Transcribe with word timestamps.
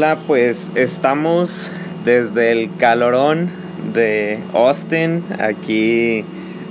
hola, 0.00 0.16
pues 0.26 0.72
estamos 0.76 1.70
desde 2.06 2.52
el 2.52 2.74
calorón 2.78 3.50
de 3.92 4.38
Austin, 4.54 5.22
aquí 5.38 6.24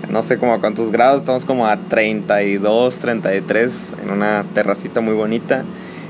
no 0.10 0.24
sé 0.24 0.40
como 0.40 0.56
a 0.56 0.60
cuántos 0.60 0.90
grados, 0.90 1.20
estamos 1.20 1.46
como 1.46 1.68
a 1.68 1.78
32, 1.78 2.98
33 2.98 3.96
en 4.02 4.10
una 4.10 4.46
terracita 4.56 5.02
muy 5.02 5.14
bonita. 5.14 5.64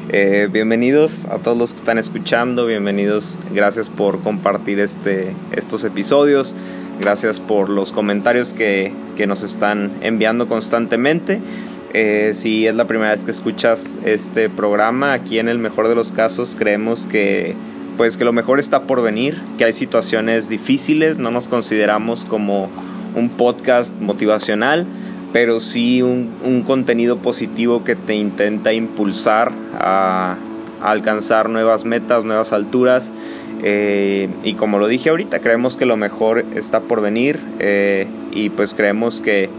Eh, 0.08 0.48
bienvenidos 0.50 1.26
a 1.26 1.40
todos 1.40 1.58
los 1.58 1.74
que 1.74 1.80
están 1.80 1.98
escuchando, 1.98 2.66
bienvenidos, 2.66 3.38
gracias 3.54 3.90
por 3.90 4.22
compartir 4.22 4.80
este, 4.80 5.34
estos 5.52 5.84
episodios, 5.84 6.56
gracias 7.02 7.42
por 7.42 7.68
los 7.68 7.92
comentarios 7.92 8.54
que, 8.54 8.94
que 9.18 9.28
nos 9.28 9.44
están 9.44 9.92
enviando 10.00 10.48
constantemente. 10.48 11.42
Eh, 11.94 12.32
si 12.34 12.68
es 12.68 12.76
la 12.76 12.86
primera 12.86 13.12
vez 13.12 13.24
que 13.24 13.32
escuchas 13.32 13.98
este 14.06 14.50
programa, 14.50 15.14
aquí 15.14 15.40
en 15.40 15.50
el 15.50 15.58
mejor 15.58 15.88
de 15.88 15.96
los 15.96 16.12
casos 16.12 16.56
creemos 16.58 17.06
que 17.06 17.56
pues 17.98 18.16
que 18.16 18.24
lo 18.24 18.32
mejor 18.32 18.60
está 18.60 18.84
por 18.84 19.02
venir, 19.02 19.38
que 19.58 19.66
hay 19.66 19.74
situaciones 19.74 20.48
difíciles, 20.48 21.18
no 21.18 21.32
nos 21.32 21.50
consideramos 21.50 22.24
como 22.24 22.70
un 23.14 23.28
podcast 23.28 24.00
motivacional, 24.00 24.86
pero 25.34 25.60
sí 25.60 26.02
un, 26.02 26.64
contenido 26.66 27.18
positivo 27.18 27.84
que 27.84 27.96
te 27.96 28.16
intenta 28.16 28.72
impulsar 28.72 29.52
a, 29.78 30.38
alcanzar 30.82 31.50
nuevas 31.50 31.84
metas, 31.84 32.24
nuevas 32.24 32.54
alturas. 32.54 33.12
Eh, 33.64 34.30
y 34.44 34.54
como 34.54 34.80
lo 34.80 34.88
dije 34.88 35.10
ahorita, 35.10 35.40
creemos 35.40 35.76
que 35.76 35.86
lo 35.86 35.98
mejor 35.98 36.46
está 36.56 36.80
por 36.80 37.02
venir 37.02 37.38
eh, 37.60 38.08
y 38.32 38.50
pues 38.50 38.74
creemos 38.74 39.20
que 39.20 39.50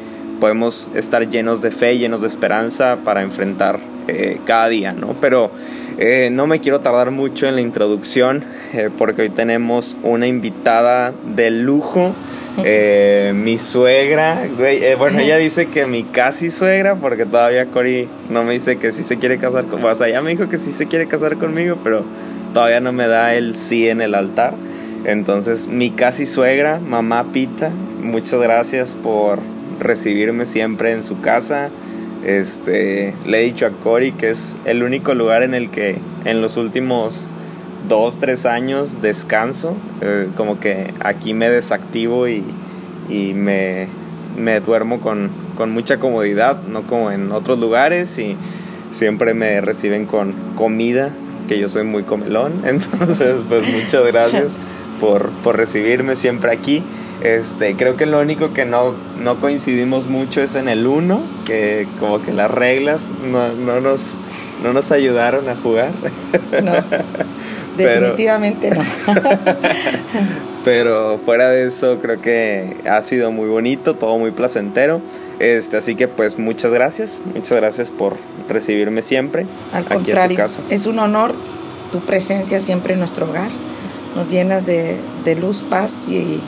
podemos 0.40 0.88
estar 0.94 1.28
llenos 1.28 1.62
de 1.62 1.70
fe, 1.70 1.98
llenos 1.98 2.22
de 2.22 2.28
esperanza 2.28 2.96
para 3.04 3.22
enfrentar 3.22 3.78
eh, 4.08 4.38
cada 4.44 4.68
día, 4.68 4.92
¿no? 4.92 5.14
Pero 5.20 5.50
eh, 5.98 6.30
no 6.32 6.46
me 6.46 6.60
quiero 6.60 6.80
tardar 6.80 7.10
mucho 7.10 7.46
en 7.46 7.54
la 7.54 7.60
introducción 7.60 8.42
eh, 8.72 8.88
porque 8.96 9.22
hoy 9.22 9.30
tenemos 9.30 9.96
una 10.02 10.26
invitada 10.26 11.12
de 11.36 11.50
lujo. 11.50 12.12
mi 13.34 13.58
suegra, 13.58 14.42
bueno, 14.98 15.20
ella 15.20 15.36
dice 15.36 15.66
que 15.66 15.86
mi 15.86 16.02
casi 16.02 16.50
suegra, 16.50 16.96
porque 16.96 17.24
todavía 17.24 17.66
Cory 17.66 18.08
no 18.28 18.42
me 18.42 18.54
dice 18.54 18.76
que 18.76 18.92
sí 18.92 19.02
se 19.02 19.18
quiere 19.18 19.38
casar 19.38 19.66
conmigo. 19.66 19.88
O 19.88 19.94
sea, 19.94 20.08
ella 20.08 20.20
me 20.22 20.30
dijo 20.30 20.48
que 20.48 20.58
sí 20.58 20.72
se 20.72 20.86
quiere 20.86 21.06
casar 21.06 21.36
conmigo, 21.36 21.76
pero 21.84 22.02
todavía 22.52 22.80
no 22.80 22.92
me 22.92 23.06
da 23.06 23.34
el 23.34 23.54
sí 23.54 23.88
en 23.88 24.00
el 24.00 24.14
altar. 24.14 24.54
Entonces, 25.04 25.68
mi 25.68 25.90
casi 25.90 26.26
suegra, 26.26 26.80
mamá 26.80 27.24
Pita, 27.32 27.70
muchas 28.02 28.40
gracias 28.40 28.94
por 28.94 29.38
recibirme 29.80 30.46
siempre 30.46 30.92
en 30.92 31.02
su 31.02 31.20
casa. 31.20 31.70
Este, 32.24 33.14
le 33.26 33.40
he 33.40 33.44
dicho 33.44 33.66
a 33.66 33.70
Cory 33.70 34.12
que 34.12 34.30
es 34.30 34.56
el 34.66 34.82
único 34.82 35.14
lugar 35.14 35.42
en 35.42 35.54
el 35.54 35.70
que 35.70 35.96
en 36.26 36.42
los 36.42 36.58
últimos 36.58 37.28
dos, 37.88 38.18
tres 38.18 38.46
años 38.46 39.02
descanso. 39.02 39.74
Eh, 40.00 40.28
como 40.36 40.60
que 40.60 40.92
aquí 41.00 41.34
me 41.34 41.48
desactivo 41.48 42.28
y, 42.28 42.44
y 43.08 43.32
me, 43.34 43.88
me, 44.38 44.60
duermo 44.60 45.00
con, 45.00 45.30
con, 45.56 45.70
mucha 45.70 45.98
comodidad, 45.98 46.62
no 46.64 46.82
como 46.82 47.10
en 47.10 47.32
otros 47.32 47.58
lugares. 47.58 48.18
Y 48.18 48.36
siempre 48.92 49.34
me 49.34 49.60
reciben 49.60 50.06
con 50.06 50.34
comida, 50.56 51.10
que 51.48 51.58
yo 51.58 51.68
soy 51.68 51.84
muy 51.84 52.02
comelón. 52.02 52.52
Entonces, 52.64 53.36
pues 53.48 53.64
muchas 53.72 54.06
gracias 54.06 54.56
por, 55.00 55.30
por 55.42 55.56
recibirme 55.56 56.16
siempre 56.16 56.52
aquí. 56.52 56.82
Este, 57.22 57.76
creo 57.76 57.96
que 57.96 58.06
lo 58.06 58.20
único 58.20 58.52
que 58.54 58.64
no, 58.64 58.94
no 59.22 59.36
coincidimos 59.36 60.06
mucho 60.06 60.40
es 60.40 60.54
en 60.54 60.68
el 60.68 60.86
1, 60.86 61.20
que 61.46 61.86
como 61.98 62.22
que 62.22 62.32
las 62.32 62.50
reglas 62.50 63.08
no, 63.30 63.52
no, 63.52 63.80
nos, 63.80 64.14
no 64.62 64.72
nos 64.72 64.90
ayudaron 64.90 65.48
a 65.48 65.56
jugar. 65.56 65.90
No, 66.62 66.72
definitivamente 67.76 68.70
no. 68.70 68.82
pero 70.64 71.18
fuera 71.24 71.50
de 71.50 71.66
eso 71.66 71.98
creo 72.00 72.20
que 72.20 72.76
ha 72.88 73.02
sido 73.02 73.30
muy 73.32 73.48
bonito, 73.48 73.94
todo 73.94 74.18
muy 74.18 74.30
placentero. 74.30 75.00
Este, 75.38 75.78
así 75.78 75.94
que 75.94 76.06
pues 76.06 76.38
muchas 76.38 76.72
gracias, 76.72 77.18
muchas 77.34 77.56
gracias 77.58 77.90
por 77.90 78.16
recibirme 78.48 79.02
siempre. 79.02 79.46
Al 79.72 79.84
contrario, 79.84 80.46
es 80.68 80.86
un 80.86 80.98
honor 80.98 81.32
tu 81.92 82.00
presencia 82.00 82.60
siempre 82.60 82.94
en 82.94 82.98
nuestro 82.98 83.26
hogar. 83.26 83.50
Nos 84.16 84.30
llenas 84.30 84.66
de, 84.66 84.96
de 85.24 85.36
luz, 85.36 85.62
paz 85.68 86.08
y 86.08 86.40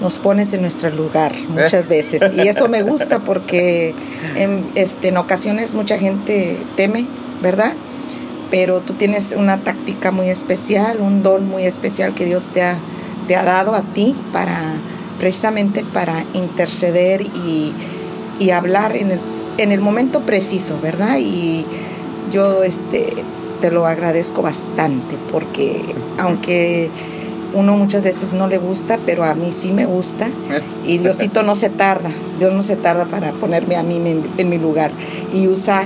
nos 0.00 0.18
pones 0.18 0.52
en 0.52 0.62
nuestro 0.62 0.90
lugar 0.90 1.34
muchas 1.48 1.88
veces. 1.88 2.22
Y 2.34 2.48
eso 2.48 2.68
me 2.68 2.82
gusta 2.82 3.18
porque 3.20 3.94
en, 4.36 4.64
este, 4.74 5.08
en 5.08 5.16
ocasiones 5.16 5.74
mucha 5.74 5.98
gente 5.98 6.56
teme, 6.76 7.06
¿verdad? 7.42 7.72
Pero 8.50 8.80
tú 8.80 8.94
tienes 8.94 9.34
una 9.36 9.58
táctica 9.58 10.10
muy 10.10 10.28
especial, 10.28 11.00
un 11.00 11.22
don 11.22 11.48
muy 11.48 11.64
especial 11.64 12.14
que 12.14 12.24
Dios 12.24 12.46
te 12.46 12.62
ha, 12.62 12.76
te 13.26 13.36
ha 13.36 13.44
dado 13.44 13.74
a 13.74 13.82
ti 13.82 14.14
para 14.32 14.74
precisamente 15.18 15.84
para 15.92 16.24
interceder 16.32 17.22
y, 17.22 17.72
y 18.38 18.50
hablar 18.50 18.96
en 18.96 19.10
el, 19.10 19.20
en 19.58 19.72
el 19.72 19.80
momento 19.80 20.20
preciso, 20.20 20.78
¿verdad? 20.80 21.18
Y 21.18 21.66
yo 22.32 22.62
este, 22.62 23.12
te 23.60 23.70
lo 23.70 23.86
agradezco 23.86 24.42
bastante 24.42 25.16
porque 25.32 25.82
aunque 26.18 26.90
uno 27.54 27.76
muchas 27.76 28.04
veces 28.04 28.32
no 28.32 28.46
le 28.46 28.58
gusta, 28.58 28.98
pero 29.06 29.24
a 29.24 29.34
mí 29.34 29.52
sí 29.56 29.72
me 29.72 29.86
gusta. 29.86 30.28
Y 30.86 30.98
Diosito 30.98 31.42
no 31.42 31.54
se 31.54 31.70
tarda, 31.70 32.10
Dios 32.38 32.52
no 32.52 32.62
se 32.62 32.76
tarda 32.76 33.04
para 33.06 33.32
ponerme 33.32 33.76
a 33.76 33.82
mí 33.82 34.22
en, 34.36 34.48
mi 34.48 34.58
lugar 34.58 34.90
y 35.32 35.48
usa 35.48 35.84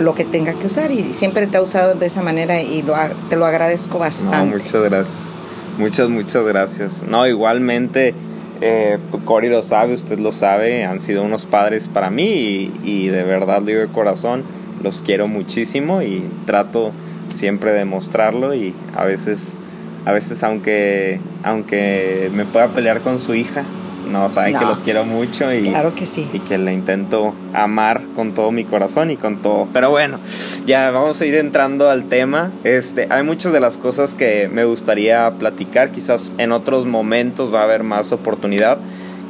lo 0.00 0.14
que 0.14 0.24
tenga 0.24 0.54
que 0.54 0.66
usar. 0.66 0.90
Y 0.90 1.14
siempre 1.14 1.46
te 1.46 1.56
ha 1.56 1.62
usado 1.62 1.94
de 1.94 2.06
esa 2.06 2.22
manera 2.22 2.60
y 2.60 2.82
lo, 2.82 2.94
te 3.28 3.36
lo 3.36 3.46
agradezco 3.46 3.98
bastante. 3.98 4.58
muchas 4.58 4.82
gracias. 4.82 5.36
Muchas, 5.78 6.08
muchas 6.08 6.44
gracias. 6.44 7.04
No, 7.08 7.26
igualmente, 7.26 8.14
eh, 8.60 8.98
Cory 9.24 9.48
lo 9.48 9.62
sabe, 9.62 9.94
usted 9.94 10.18
lo 10.18 10.30
sabe, 10.30 10.84
han 10.84 11.00
sido 11.00 11.22
unos 11.22 11.46
padres 11.46 11.88
para 11.88 12.10
mí 12.10 12.24
y, 12.24 12.72
y 12.84 13.08
de 13.08 13.22
verdad 13.22 13.62
digo 13.62 13.80
de 13.80 13.88
corazón, 13.88 14.42
los 14.82 15.02
quiero 15.02 15.28
muchísimo 15.28 16.02
y 16.02 16.24
trato 16.44 16.92
siempre 17.32 17.72
de 17.72 17.84
mostrarlo 17.84 18.54
y 18.54 18.74
a 18.94 19.04
veces 19.04 19.56
a 20.04 20.12
veces 20.12 20.42
aunque, 20.42 21.20
aunque 21.42 22.30
me 22.34 22.44
pueda 22.44 22.68
pelear 22.68 23.00
con 23.00 23.18
su 23.18 23.34
hija, 23.34 23.64
no, 24.10 24.28
saben 24.28 24.58
que 24.58 24.64
los 24.64 24.80
quiero 24.80 25.04
mucho 25.04 25.52
y, 25.52 25.70
claro 25.70 25.94
que 25.94 26.06
sí. 26.06 26.28
y 26.32 26.40
que 26.40 26.58
le 26.58 26.72
intento 26.72 27.34
amar 27.54 28.02
con 28.14 28.32
todo 28.32 28.50
mi 28.50 28.64
corazón 28.64 29.10
y 29.10 29.16
con 29.16 29.38
todo. 29.38 29.68
Pero 29.72 29.90
bueno, 29.90 30.18
ya 30.66 30.90
vamos 30.90 31.20
a 31.20 31.26
ir 31.26 31.34
entrando 31.36 31.88
al 31.88 32.04
tema. 32.04 32.50
Este, 32.64 33.06
hay 33.10 33.22
muchas 33.22 33.52
de 33.52 33.60
las 33.60 33.78
cosas 33.78 34.14
que 34.14 34.50
me 34.52 34.64
gustaría 34.64 35.30
platicar, 35.38 35.90
quizás 35.90 36.32
en 36.38 36.52
otros 36.52 36.84
momentos 36.84 37.54
va 37.54 37.60
a 37.60 37.64
haber 37.64 37.84
más 37.84 38.12
oportunidad. 38.12 38.78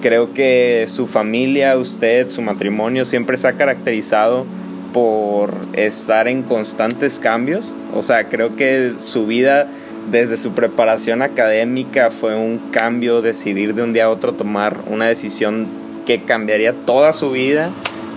Creo 0.00 0.32
que 0.32 0.86
su 0.88 1.06
familia, 1.06 1.76
usted, 1.76 2.28
su 2.28 2.42
matrimonio 2.42 3.04
siempre 3.04 3.36
se 3.36 3.46
ha 3.46 3.52
caracterizado 3.52 4.46
por 4.92 5.54
estar 5.74 6.26
en 6.28 6.42
constantes 6.42 7.20
cambios. 7.20 7.76
O 7.94 8.02
sea, 8.02 8.28
creo 8.28 8.56
que 8.56 8.94
su 8.98 9.26
vida 9.26 9.68
desde 10.10 10.36
su 10.36 10.52
preparación 10.52 11.22
académica 11.22 12.10
fue 12.10 12.36
un 12.36 12.58
cambio, 12.70 13.22
decidir 13.22 13.74
de 13.74 13.82
un 13.82 13.92
día 13.92 14.06
a 14.06 14.10
otro 14.10 14.32
tomar 14.32 14.76
una 14.86 15.06
decisión 15.06 15.66
que 16.06 16.22
cambiaría 16.22 16.72
toda 16.72 17.12
su 17.12 17.30
vida. 17.30 17.70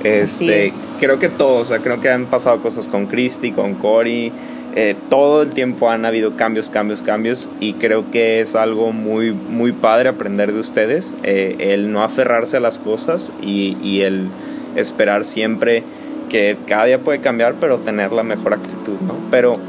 Este, 0.03 0.72
creo 1.00 1.18
que 1.19 1.29
todos, 1.29 1.62
o 1.62 1.66
sea, 1.66 1.79
creo 1.79 2.00
que 2.00 2.09
han 2.09 2.25
pasado 2.25 2.62
cosas 2.62 2.88
con 2.88 3.07
Christy, 3.07 3.51
con 3.51 3.73
Cory, 3.75 4.31
eh, 4.75 4.96
todo 5.09 5.41
el 5.41 5.51
tiempo 5.51 5.90
han 5.90 6.06
habido 6.06 6.35
cambios, 6.35 6.69
cambios, 6.69 7.01
cambios 7.01 7.50
y 7.62 7.73
creo 7.73 8.12
que 8.12 8.41
es 8.41 8.56
algo 8.56 8.91
muy, 8.91 9.31
muy 9.31 9.72
padre 9.72 10.09
aprender 10.09 10.52
de 10.52 10.59
ustedes, 10.59 11.16
eh, 11.23 11.56
el 11.59 11.93
no 11.93 12.03
aferrarse 12.03 12.58
a 12.58 12.59
las 12.59 12.78
cosas 12.78 13.32
y, 13.41 13.78
y 13.82 14.02
el 14.02 14.28
esperar 14.76 15.23
siempre 15.23 15.82
que 16.29 16.58
cada 16.67 16.85
día 16.85 16.99
puede 16.99 17.20
cambiar, 17.20 17.55
pero 17.59 17.78
tener 17.78 18.11
la 18.11 18.23
mejor 18.23 18.53
actitud, 18.53 18.99
¿no? 19.08 19.16
Pero 19.32 19.59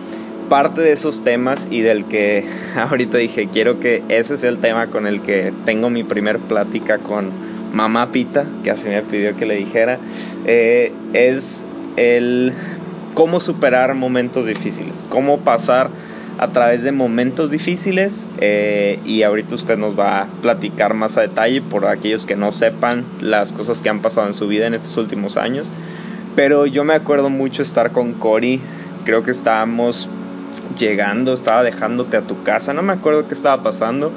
parte 0.49 0.81
de 0.81 0.93
esos 0.93 1.25
temas 1.25 1.69
y 1.71 1.81
del 1.81 2.05
que 2.05 2.45
ahorita 2.77 3.19
dije, 3.19 3.49
quiero 3.53 3.81
que 3.81 4.03
ese 4.09 4.37
sea 4.37 4.51
el 4.51 4.59
tema 4.59 4.89
con 4.89 5.07
el 5.07 5.21
que 5.21 5.53
tengo 5.65 5.91
mi 5.91 6.05
primer 6.05 6.39
plática 6.39 6.99
con 6.99 7.31
mamá 7.73 8.11
Pita, 8.13 8.45
que 8.65 8.71
así 8.71 8.89
me 8.89 9.03
pidió 9.03 9.37
que 9.37 9.47
le 9.47 9.57
dijera, 9.57 9.99
eh, 10.47 10.93
es 11.13 11.67
el 11.97 12.53
cómo 13.15 13.41
superar 13.41 13.95
momentos 13.95 14.47
difíciles, 14.47 15.07
cómo 15.09 15.39
pasar 15.39 15.89
a 16.39 16.49
través 16.49 16.83
de 16.83 16.93
momentos 16.93 17.51
difíciles 17.51 18.27
eh, 18.41 18.99
y 19.07 19.23
ahorita 19.23 19.55
usted 19.55 19.79
nos 19.79 19.99
va 19.99 20.23
a 20.23 20.27
platicar 20.43 20.93
más 20.93 21.17
a 21.17 21.23
detalle 21.23 21.63
por 21.63 21.87
aquellos 21.87 22.27
que 22.27 22.37
no 22.37 22.53
sepan 22.53 23.05
las 23.21 23.53
cosas 23.53 23.81
que 23.81 23.89
han 23.89 24.01
pasado 24.01 24.27
en 24.27 24.35
su 24.35 24.47
vida 24.47 24.67
en 24.67 24.75
estos 24.75 24.97
últimos 24.99 25.37
años. 25.37 25.69
Pero 26.35 26.67
yo 26.67 26.85
me 26.85 26.93
acuerdo 26.93 27.31
mucho 27.31 27.63
estar 27.63 27.93
con 27.93 28.13
Cory, 28.13 28.61
creo 29.07 29.23
que 29.23 29.31
estábamos 29.31 30.11
llegando, 30.77 31.33
estaba 31.33 31.63
dejándote 31.63 32.17
a 32.17 32.23
tu 32.23 32.43
casa, 32.43 32.73
no 32.73 32.83
me 32.83 32.93
acuerdo 32.93 33.27
qué 33.27 33.35
estaba 33.35 33.63
pasando. 33.63 34.13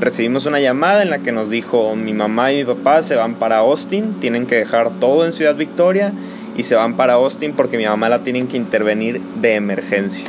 Recibimos 0.00 0.46
una 0.46 0.58
llamada 0.58 1.02
en 1.02 1.10
la 1.10 1.18
que 1.18 1.32
nos 1.32 1.50
dijo 1.50 1.94
mi 1.94 2.12
mamá 2.12 2.52
y 2.52 2.58
mi 2.58 2.64
papá 2.64 3.02
se 3.02 3.14
van 3.14 3.34
para 3.34 3.58
Austin, 3.58 4.14
tienen 4.20 4.46
que 4.46 4.56
dejar 4.56 4.90
todo 4.98 5.24
en 5.24 5.32
Ciudad 5.32 5.54
Victoria 5.56 6.12
y 6.56 6.64
se 6.64 6.74
van 6.74 6.94
para 6.94 7.14
Austin 7.14 7.52
porque 7.52 7.78
mi 7.78 7.84
mamá 7.84 8.08
la 8.08 8.20
tienen 8.20 8.48
que 8.48 8.56
intervenir 8.56 9.20
de 9.40 9.54
emergencia. 9.54 10.26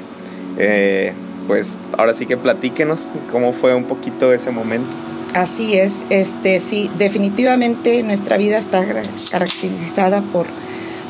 Eh, 0.57 1.13
pues 1.47 1.77
ahora 1.97 2.13
sí 2.13 2.25
que 2.25 2.37
platíquenos 2.37 2.99
cómo 3.31 3.53
fue 3.53 3.73
un 3.73 3.85
poquito 3.85 4.31
ese 4.33 4.51
momento. 4.51 4.89
Así 5.33 5.73
es, 5.73 6.03
este 6.09 6.59
sí, 6.59 6.91
definitivamente 6.99 8.03
nuestra 8.03 8.37
vida 8.37 8.59
está 8.59 8.85
caracterizada 9.31 10.21
por, 10.21 10.45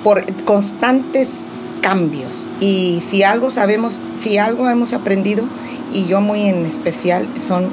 por 0.04 0.24
constantes 0.46 1.44
cambios 1.84 2.50
y 2.60 3.04
si 3.08 3.22
algo 3.22 3.52
sabemos, 3.52 3.96
si 4.24 4.40
algo 4.40 4.68
hemos 4.70 4.94
aprendido 4.94 5.44
y 5.94 6.06
yo 6.06 6.22
muy 6.22 6.48
en 6.48 6.66
especial 6.66 7.28
son 7.40 7.68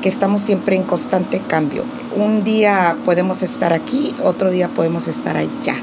que 0.00 0.08
estamos 0.08 0.40
siempre 0.40 0.76
en 0.76 0.84
constante 0.84 1.40
cambio. 1.40 1.84
Un 2.16 2.44
día 2.44 2.96
podemos 3.04 3.42
estar 3.42 3.72
aquí, 3.72 4.14
otro 4.22 4.50
día 4.50 4.68
podemos 4.68 5.08
estar 5.08 5.36
allá. 5.36 5.76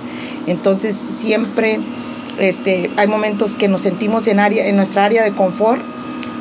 Entonces 0.48 0.96
siempre 0.96 1.80
este, 2.40 2.90
hay 2.96 3.08
momentos 3.08 3.56
que 3.56 3.68
nos 3.68 3.82
sentimos 3.82 4.28
en, 4.28 4.40
área, 4.40 4.66
en 4.66 4.76
nuestra 4.76 5.06
área 5.06 5.24
de 5.24 5.32
confort 5.32 5.82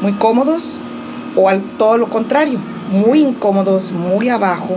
muy 0.00 0.12
cómodos 0.12 0.80
o 1.36 1.48
al, 1.48 1.60
todo 1.78 1.98
lo 1.98 2.08
contrario, 2.08 2.58
muy 2.92 3.20
incómodos, 3.20 3.92
muy 3.92 4.28
abajo 4.28 4.76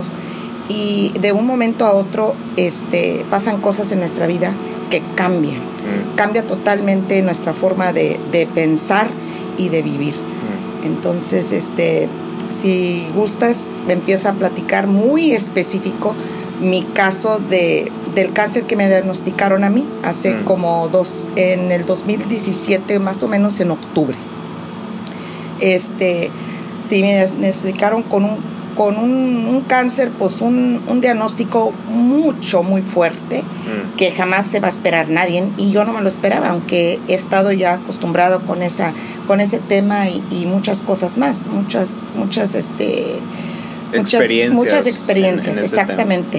y 0.68 1.12
de 1.20 1.32
un 1.32 1.46
momento 1.46 1.84
a 1.84 1.92
otro 1.92 2.34
este, 2.56 3.24
pasan 3.30 3.60
cosas 3.60 3.92
en 3.92 4.00
nuestra 4.00 4.26
vida 4.26 4.52
que 4.90 5.02
cambian, 5.14 5.60
mm. 5.86 6.16
cambia 6.16 6.46
totalmente 6.46 7.22
nuestra 7.22 7.52
forma 7.52 7.92
de, 7.92 8.18
de 8.32 8.46
pensar 8.46 9.08
y 9.58 9.68
de 9.68 9.82
vivir. 9.82 10.14
Mm. 10.14 10.86
Entonces, 10.86 11.52
este, 11.52 12.08
si 12.50 13.06
gustas, 13.14 13.68
me 13.86 13.92
empieza 13.94 14.30
a 14.30 14.32
platicar 14.34 14.86
muy 14.86 15.32
específico 15.32 16.14
mi 16.60 16.82
caso 16.82 17.38
de, 17.38 17.90
del 18.14 18.32
cáncer 18.32 18.64
que 18.64 18.76
me 18.76 18.88
diagnosticaron 18.88 19.64
a 19.64 19.68
mí 19.68 19.86
hace 20.02 20.34
mm. 20.34 20.44
como 20.44 20.88
dos, 20.88 21.28
en 21.36 21.70
el 21.70 21.84
2017, 21.84 22.98
más 22.98 23.22
o 23.22 23.28
menos 23.28 23.60
en 23.60 23.70
octubre. 23.70 24.16
Este, 25.60 26.30
sí, 26.88 27.02
me 27.02 27.14
diagnosticaron 27.14 28.02
con 28.02 28.24
un 28.24 28.55
con 28.76 28.96
un, 28.98 29.62
cáncer, 29.66 30.10
pues 30.16 30.42
un, 30.42 31.00
diagnóstico 31.00 31.72
mucho, 31.88 32.62
muy 32.62 32.82
fuerte, 32.82 33.42
mm. 33.42 33.96
que 33.96 34.12
jamás 34.12 34.46
se 34.46 34.60
va 34.60 34.68
a 34.68 34.70
esperar 34.70 35.08
nadie, 35.08 35.44
y 35.56 35.72
yo 35.72 35.84
no 35.84 35.92
me 35.92 36.02
lo 36.02 36.08
esperaba, 36.08 36.50
aunque 36.50 37.00
he 37.08 37.14
estado 37.14 37.50
ya 37.52 37.74
acostumbrado 37.74 38.40
con 38.40 38.62
esa, 38.62 38.92
con 39.26 39.40
ese 39.40 39.58
tema 39.58 40.08
y, 40.08 40.46
muchas 40.46 40.82
cosas 40.82 41.18
más, 41.18 41.48
muchas, 41.48 42.04
muchas, 42.16 42.54
este, 42.54 43.16
experiencias 43.92 44.54
muchas, 44.54 44.86
experiencias, 44.86 45.56
exactamente. 45.56 46.38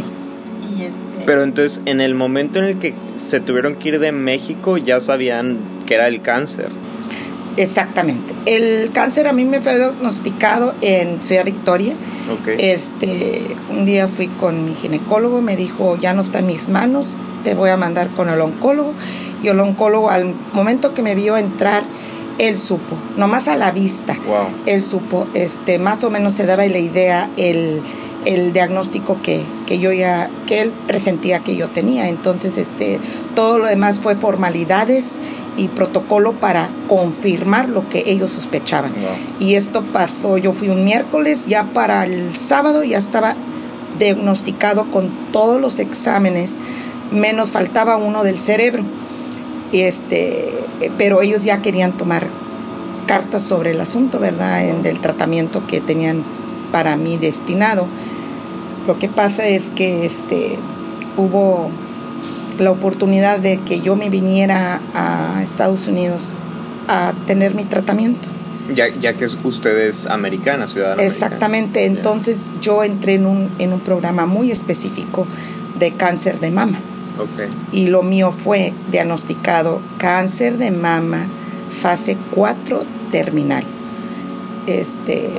Este, 0.80 1.26
Pero 1.26 1.44
entonces, 1.44 1.82
en 1.86 2.02
el 2.02 2.14
momento 2.14 2.60
en 2.60 2.66
el 2.66 2.80
que 2.80 2.94
se 3.16 3.40
tuvieron 3.40 3.76
que 3.76 3.90
ir 3.90 4.00
de 4.00 4.12
México, 4.12 4.78
ya 4.78 5.00
sabían 5.00 5.58
que 5.86 5.96
era 5.96 6.08
el 6.08 6.22
cáncer. 6.22 6.70
Exactamente. 7.58 8.36
El 8.46 8.92
cáncer 8.92 9.28
a 9.28 9.34
mí 9.34 9.44
me 9.44 9.62
fue 9.62 9.76
diagnosticado 9.78 10.76
en 10.82 11.22
Ciudad 11.22 11.44
Victoria. 11.44 11.96
Este, 12.60 13.56
un 13.72 13.86
día 13.86 14.08
fui 14.08 14.28
con 14.28 14.66
mi 14.66 14.76
ginecólogo, 14.76 15.42
me 15.42 15.58
dijo, 15.58 15.98
ya 15.98 16.14
no 16.14 16.22
está 16.22 16.40
en 16.40 16.48
mis 16.48 16.70
manos, 16.70 17.16
te 17.44 17.56
voy 17.56 17.72
a 17.72 17.78
mandar 17.78 18.10
con 18.10 18.30
el 18.30 18.40
oncólogo. 18.42 18.94
Y 19.42 19.48
el 19.48 19.60
oncólogo 19.60 20.10
al 20.10 20.34
momento 20.54 20.94
que 20.94 21.02
me 21.02 21.16
vio 21.16 21.36
entrar, 21.36 21.84
él 22.38 22.58
supo, 22.58 22.96
nomás 23.18 23.48
a 23.48 23.56
la 23.56 23.72
vista, 23.72 24.16
él 24.68 24.84
supo, 24.84 25.26
este, 25.34 25.80
más 25.80 26.04
o 26.04 26.12
menos 26.12 26.36
se 26.36 26.46
daba 26.46 26.66
la 26.68 26.78
idea 26.78 27.30
el, 27.38 27.82
el 28.26 28.54
diagnóstico 28.54 29.18
que, 29.24 29.44
que, 29.66 29.80
yo 29.80 29.92
ya, 29.92 30.30
que 30.46 30.62
él 30.62 30.72
presentía 30.86 31.40
que 31.40 31.56
yo 31.56 31.68
tenía. 31.70 32.10
Entonces, 32.10 32.58
este, 32.60 33.00
todo 33.36 33.58
lo 33.58 33.68
demás 33.68 34.00
fue 34.00 34.16
formalidades 34.16 35.14
y 35.58 35.68
protocolo 35.68 36.34
para 36.34 36.70
confirmar 36.88 37.68
lo 37.68 37.90
que 37.90 38.04
ellos 38.06 38.32
sospechaban. 38.32 38.92
Y 39.40 39.56
esto 39.56 39.82
pasó, 39.82 40.38
yo 40.38 40.54
fui 40.54 40.70
un 40.70 40.86
miércoles, 40.86 41.46
ya 41.48 41.64
para 41.66 42.06
el 42.06 42.36
sábado 42.36 42.84
ya 42.84 42.98
estaba 42.98 43.36
diagnosticado 44.00 44.86
con 44.92 45.10
todos 45.32 45.60
los 45.60 45.80
exámenes, 45.80 46.54
menos 47.12 47.52
faltaba 47.52 47.98
uno 47.98 48.24
del 48.24 48.38
cerebro. 48.38 48.84
Este, 49.74 50.54
pero 50.98 51.22
ellos 51.22 51.44
ya 51.44 51.62
querían 51.62 51.92
tomar 51.92 52.26
cartas 53.06 53.42
sobre 53.42 53.72
el 53.72 53.82
asunto, 53.82 54.20
¿verdad? 54.20 54.66
En 54.66 54.86
el 54.86 55.00
tratamiento 55.00 55.66
que 55.68 55.82
tenían 55.82 56.24
para 56.72 56.96
mí 56.96 57.18
destinado. 57.18 57.88
Lo 58.86 58.98
que 59.00 59.10
pasa 59.10 59.48
es 59.48 59.70
que 59.70 60.06
este, 60.06 60.58
hubo 61.18 61.70
la 62.60 62.72
oportunidad 62.72 63.40
de 63.40 63.58
que 63.60 63.82
yo 63.82 63.96
me 63.96 64.10
viniera 64.10 64.80
a 64.94 65.42
Estados 65.42 65.88
Unidos 65.88 66.34
a 66.88 67.14
tener 67.26 67.56
mi 67.56 67.64
tratamiento. 67.64 68.28
Ya, 68.74 68.88
ya 68.90 69.14
que 69.14 69.26
usted 69.26 69.78
es 69.88 70.08
americana, 70.08 70.68
ciudadana. 70.68 71.02
Exactamente, 71.02 71.86
entonces 71.86 72.54
yo 72.62 72.84
entré 72.84 73.16
en 73.16 73.26
un, 73.26 73.50
en 73.60 73.72
un 73.72 73.80
programa 73.80 74.26
muy 74.26 74.52
específico 74.52 75.26
de 75.80 75.92
cáncer 75.92 76.40
de 76.40 76.52
mama. 76.52 76.78
Okay. 77.18 77.48
Y 77.72 77.88
lo 77.88 78.04
mío 78.04 78.32
fue 78.32 78.74
diagnosticado 78.92 79.82
cáncer 79.98 80.58
de 80.58 80.72
mama 80.72 81.26
fase 81.82 82.18
4 82.32 82.84
terminal. 83.12 83.64
Este, 84.68 85.32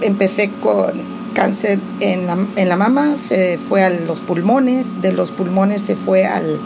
Empecé 0.00 0.50
con 0.60 1.17
cáncer 1.34 1.78
en 2.00 2.26
la, 2.26 2.36
en 2.56 2.68
la 2.68 2.76
mama, 2.76 3.16
se 3.16 3.58
fue 3.58 3.82
a 3.82 3.90
los 3.90 4.20
pulmones, 4.20 5.00
de 5.02 5.12
los 5.12 5.30
pulmones 5.30 5.82
se 5.82 5.96
fue 5.96 6.24
al, 6.24 6.58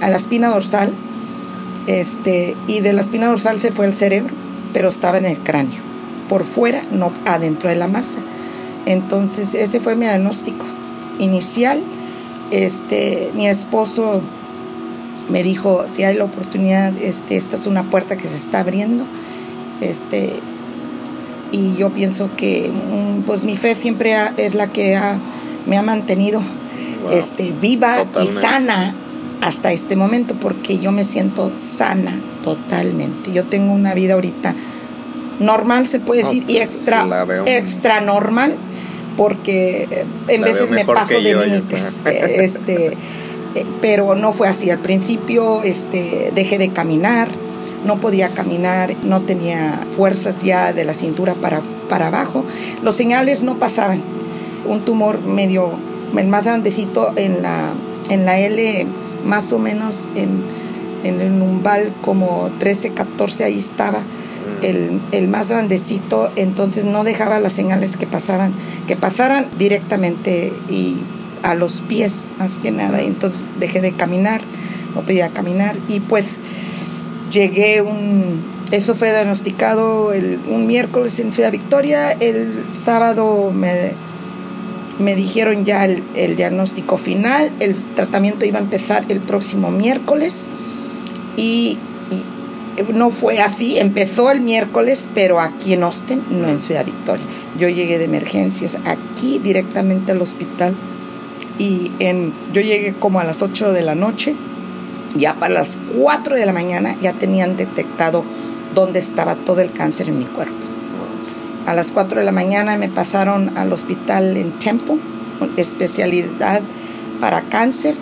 a 0.00 0.08
la 0.08 0.16
espina 0.16 0.48
dorsal, 0.48 0.92
este, 1.86 2.56
y 2.66 2.80
de 2.80 2.92
la 2.92 3.00
espina 3.00 3.26
dorsal 3.26 3.60
se 3.60 3.72
fue 3.72 3.86
al 3.86 3.94
cerebro, 3.94 4.32
pero 4.72 4.88
estaba 4.88 5.18
en 5.18 5.24
el 5.24 5.38
cráneo, 5.38 5.80
por 6.28 6.44
fuera, 6.44 6.82
no 6.92 7.12
adentro 7.24 7.68
de 7.68 7.76
la 7.76 7.88
masa. 7.88 8.18
Entonces, 8.86 9.54
ese 9.54 9.80
fue 9.80 9.94
mi 9.94 10.06
diagnóstico 10.06 10.64
inicial. 11.18 11.82
Este, 12.50 13.30
mi 13.34 13.46
esposo 13.46 14.20
me 15.30 15.42
dijo, 15.42 15.84
si 15.88 16.04
hay 16.04 16.16
la 16.16 16.24
oportunidad, 16.24 16.92
este, 16.98 17.36
esta 17.36 17.56
es 17.56 17.66
una 17.66 17.84
puerta 17.84 18.16
que 18.16 18.28
se 18.28 18.36
está 18.36 18.60
abriendo. 18.60 19.04
Este, 19.80 20.34
y 21.52 21.76
yo 21.76 21.90
pienso 21.90 22.30
que 22.36 22.70
mm, 22.70 23.22
pues 23.22 23.44
mi 23.44 23.56
fe 23.56 23.74
siempre 23.74 24.16
es 24.36 24.54
la 24.54 24.68
que 24.68 24.98
me 25.66 25.76
ha 25.76 25.82
mantenido 25.82 26.40
este, 27.12 27.52
viva 27.60 28.04
y 28.22 28.26
sana 28.26 28.94
hasta 29.40 29.72
este 29.72 29.96
momento 29.96 30.34
porque 30.34 30.78
yo 30.78 30.92
me 30.92 31.04
siento 31.04 31.52
sana 31.56 32.12
totalmente. 32.44 33.32
Yo 33.32 33.44
tengo 33.44 33.72
una 33.72 33.94
vida 33.94 34.14
ahorita 34.14 34.54
normal, 35.38 35.88
se 35.88 36.00
puede 36.00 36.22
decir, 36.22 36.44
y 36.46 36.58
extra, 36.58 37.06
extra 37.46 38.00
normal 38.00 38.56
porque 39.16 39.88
eh, 39.90 40.04
en 40.28 40.42
veces 40.42 40.70
me 40.70 40.84
paso 40.84 41.20
de 41.20 41.34
límites. 41.34 42.00
Este, 42.04 42.96
eh, 43.54 43.66
pero 43.80 44.14
no 44.14 44.32
fue 44.32 44.48
así. 44.48 44.70
Al 44.70 44.78
principio 44.78 45.62
este, 45.62 46.32
dejé 46.34 46.58
de 46.58 46.68
caminar 46.70 47.28
no 47.84 47.98
podía 47.98 48.28
caminar, 48.30 48.94
no 49.04 49.20
tenía 49.20 49.80
fuerzas 49.96 50.42
ya 50.42 50.72
de 50.72 50.84
la 50.84 50.94
cintura 50.94 51.34
para, 51.34 51.60
para 51.88 52.08
abajo. 52.08 52.44
Los 52.82 52.96
señales 52.96 53.42
no 53.42 53.56
pasaban. 53.56 54.02
Un 54.66 54.80
tumor 54.80 55.20
medio, 55.24 55.70
el 56.16 56.28
más 56.28 56.44
grandecito 56.44 57.12
en 57.16 57.42
la, 57.42 57.70
en 58.10 58.26
la 58.26 58.38
L, 58.38 58.86
más 59.24 59.52
o 59.52 59.58
menos 59.58 60.06
en, 60.14 60.42
en 61.04 61.20
el 61.20 61.40
umbal 61.40 61.92
como 62.02 62.50
13, 62.58 62.90
14, 62.90 63.44
ahí 63.44 63.58
estaba. 63.58 64.00
El, 64.62 65.00
el, 65.12 65.28
más 65.28 65.48
grandecito, 65.48 66.30
entonces 66.36 66.84
no 66.84 67.02
dejaba 67.02 67.40
las 67.40 67.54
señales 67.54 67.96
que 67.96 68.06
pasaran, 68.06 68.52
que 68.86 68.94
pasaran 68.94 69.46
directamente 69.58 70.52
y 70.68 70.96
a 71.42 71.54
los 71.54 71.80
pies 71.80 72.32
más 72.38 72.58
que 72.58 72.70
nada. 72.70 73.00
Entonces 73.00 73.40
dejé 73.58 73.80
de 73.80 73.92
caminar, 73.92 74.42
no 74.94 75.00
podía 75.00 75.30
caminar 75.30 75.76
y 75.88 76.00
pues 76.00 76.36
llegué 77.30 77.82
un, 77.82 78.42
eso 78.70 78.94
fue 78.94 79.10
diagnosticado 79.10 80.12
el, 80.12 80.38
un 80.48 80.66
miércoles 80.66 81.18
en 81.20 81.32
Ciudad 81.32 81.52
Victoria, 81.52 82.12
el 82.12 82.64
sábado 82.74 83.50
me, 83.52 83.92
me 85.00 85.16
dijeron 85.16 85.64
ya 85.64 85.84
el, 85.84 86.36
diagnóstico 86.36 86.96
final, 86.98 87.50
el 87.60 87.74
tratamiento 87.94 88.44
iba 88.44 88.58
a 88.58 88.62
empezar 88.62 89.04
el 89.08 89.20
próximo 89.20 89.70
miércoles 89.70 90.46
y, 91.36 91.78
no 92.94 93.10
fue 93.10 93.40
así, 93.40 93.78
empezó 93.78 94.30
el 94.30 94.40
miércoles, 94.40 95.08
pero 95.14 95.40
aquí 95.40 95.74
en 95.74 95.82
Austin, 95.82 96.22
no 96.30 96.48
en 96.48 96.60
Ciudad 96.60 96.84
Victoria. 96.84 97.24
Yo 97.58 97.68
llegué 97.68 97.98
de 97.98 98.04
emergencias 98.04 98.78
aquí 98.86 99.38
directamente 99.38 100.12
al 100.12 100.22
hospital 100.22 100.74
y 101.58 101.90
en, 101.98 102.32
yo 102.54 102.62
llegué 102.62 102.94
como 102.94 103.20
a 103.20 103.24
las 103.24 103.42
8 103.42 103.72
de 103.72 103.82
la 103.82 103.94
noche 103.94 104.34
ya 105.16 105.34
para 105.34 105.54
las 105.54 105.78
4 105.96 106.36
de 106.36 106.46
la 106.46 106.52
mañana 106.52 106.96
ya 107.00 107.12
tenían 107.12 107.56
detectado 107.56 108.24
dónde 108.74 108.98
estaba 108.98 109.34
todo 109.34 109.60
el 109.60 109.72
cáncer 109.72 110.08
en 110.08 110.18
mi 110.18 110.24
cuerpo. 110.24 110.54
A 111.66 111.74
las 111.74 111.92
4 111.92 112.20
de 112.20 112.26
la 112.26 112.32
mañana 112.32 112.76
me 112.76 112.88
pasaron 112.88 113.56
al 113.56 113.72
hospital 113.72 114.36
en 114.36 114.52
Temple, 114.52 114.96
especialidad 115.56 116.62
para 117.20 117.42
cáncer, 117.42 117.94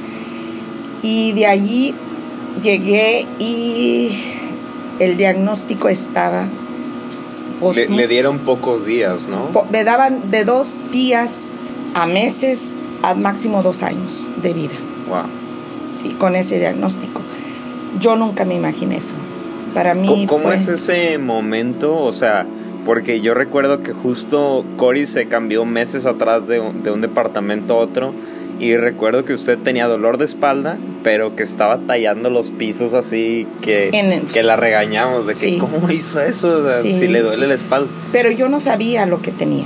y 1.02 1.32
de 1.32 1.46
allí 1.46 1.94
llegué 2.62 3.26
y 3.38 4.10
el 4.98 5.16
diagnóstico 5.16 5.88
estaba 5.88 6.46
le, 7.74 7.88
le, 7.88 8.06
dieron 8.06 8.38
pocos 8.38 8.86
días, 8.86 9.26
¿no? 9.26 9.50
me 9.70 9.84
daban 9.84 10.30
de 10.30 10.44
dos 10.44 10.78
días 10.92 11.50
a 11.94 12.06
meses, 12.06 12.70
a 13.02 13.14
máximo 13.14 13.62
dos 13.62 13.82
años 13.82 14.22
de 14.42 14.52
vida. 14.52 14.74
Wow. 15.08 15.24
Sí, 16.00 16.10
con 16.10 16.36
ese 16.36 16.58
diagnóstico. 16.58 17.20
Yo 18.00 18.16
nunca 18.16 18.44
me 18.44 18.54
imaginé 18.54 18.98
eso. 18.98 19.14
Para 19.74 19.94
mí. 19.94 20.26
¿Cómo, 20.28 20.52
es 20.52 20.68
ese 20.68 21.18
momento? 21.18 21.98
O 21.98 22.12
sea, 22.12 22.46
porque 22.84 23.20
yo 23.20 23.34
recuerdo 23.34 23.82
que 23.82 23.92
justo 23.92 24.64
Cory 24.76 25.06
se 25.06 25.26
cambió 25.26 25.64
meses 25.64 26.06
atrás 26.06 26.46
de, 26.46 26.62
de 26.82 26.90
un 26.90 27.00
departamento 27.00 27.74
a 27.74 27.76
otro 27.76 28.12
y 28.60 28.76
recuerdo 28.76 29.24
que 29.24 29.34
usted 29.34 29.56
tenía 29.58 29.86
dolor 29.86 30.18
de 30.18 30.24
espalda, 30.24 30.78
pero 31.04 31.36
que 31.36 31.44
estaba 31.44 31.78
tallando 31.78 32.28
los 32.28 32.50
pisos 32.50 32.92
así 32.92 33.46
que, 33.62 33.90
que 34.32 34.42
la 34.42 34.56
regañamos 34.56 35.26
de 35.26 35.34
que 35.34 35.58
cómo 35.58 35.88
hizo 35.90 36.20
eso, 36.20 36.82
si 36.82 37.06
le 37.06 37.22
duele 37.22 37.46
la 37.46 37.54
espalda. 37.54 37.88
Pero 38.10 38.30
yo 38.30 38.48
no 38.48 38.58
sabía 38.58 39.06
lo 39.06 39.22
que 39.22 39.30
tenía. 39.30 39.64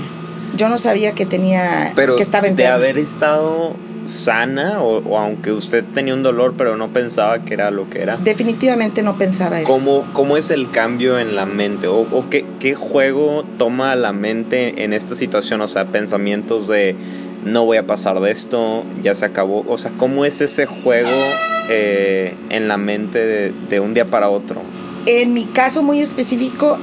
Yo 0.56 0.68
no 0.68 0.76
sabía 0.76 1.12
que 1.12 1.24
tenía 1.24 1.92
pero 1.96 2.16
que 2.16 2.22
estaba 2.22 2.46
enferma. 2.46 2.76
De 2.76 2.84
haber 2.84 2.98
estado 2.98 3.74
sana 4.06 4.82
o, 4.82 5.18
aunque 5.18 5.52
usted 5.52 5.85
tenía 5.94 6.14
un 6.14 6.23
dolor 6.23 6.54
pero 6.56 6.76
no 6.76 6.88
pensaba 6.88 7.38
que 7.40 7.54
era 7.54 7.71
lo 7.71 7.88
que 7.88 8.02
era. 8.02 8.16
Definitivamente 8.16 9.02
no 9.02 9.14
pensaba 9.14 9.61
eso. 9.61 9.68
¿Cómo, 9.68 10.04
cómo 10.12 10.37
es 10.37 10.50
el 10.50 10.71
cambio 10.71 11.18
en 11.18 11.37
la 11.37 11.47
mente? 11.47 11.87
¿O, 11.87 12.00
o 12.00 12.25
qué, 12.30 12.44
qué, 12.61 12.75
juego 12.75 13.44
toma 13.59 13.94
la 13.97 14.12
mente 14.12 14.85
en 14.85 14.92
esta 14.92 15.14
situación? 15.14 15.61
O 15.61 15.68
sea, 15.68 15.87
pensamientos 15.87 16.66
de 16.68 16.97
no 17.44 17.64
voy 17.64 17.76
a 17.76 17.87
pasar 17.87 18.21
de 18.21 18.30
esto, 18.30 18.85
ya 19.02 19.14
se 19.14 19.25
acabó. 19.25 19.64
O 19.68 19.78
sea, 19.78 19.90
¿cómo 19.97 20.25
es 20.25 20.40
ese 20.40 20.66
juego 20.66 21.11
eh, 21.68 22.35
en 22.50 22.68
la 22.68 22.76
mente 22.76 23.52
de, 23.68 23.80
un 23.80 23.94
día 23.94 24.04
para 24.04 24.28
otro? 24.28 24.61
En 25.06 25.35
mi 25.35 25.44
caso 25.44 25.82
muy 25.82 26.00
específico, 26.00 26.78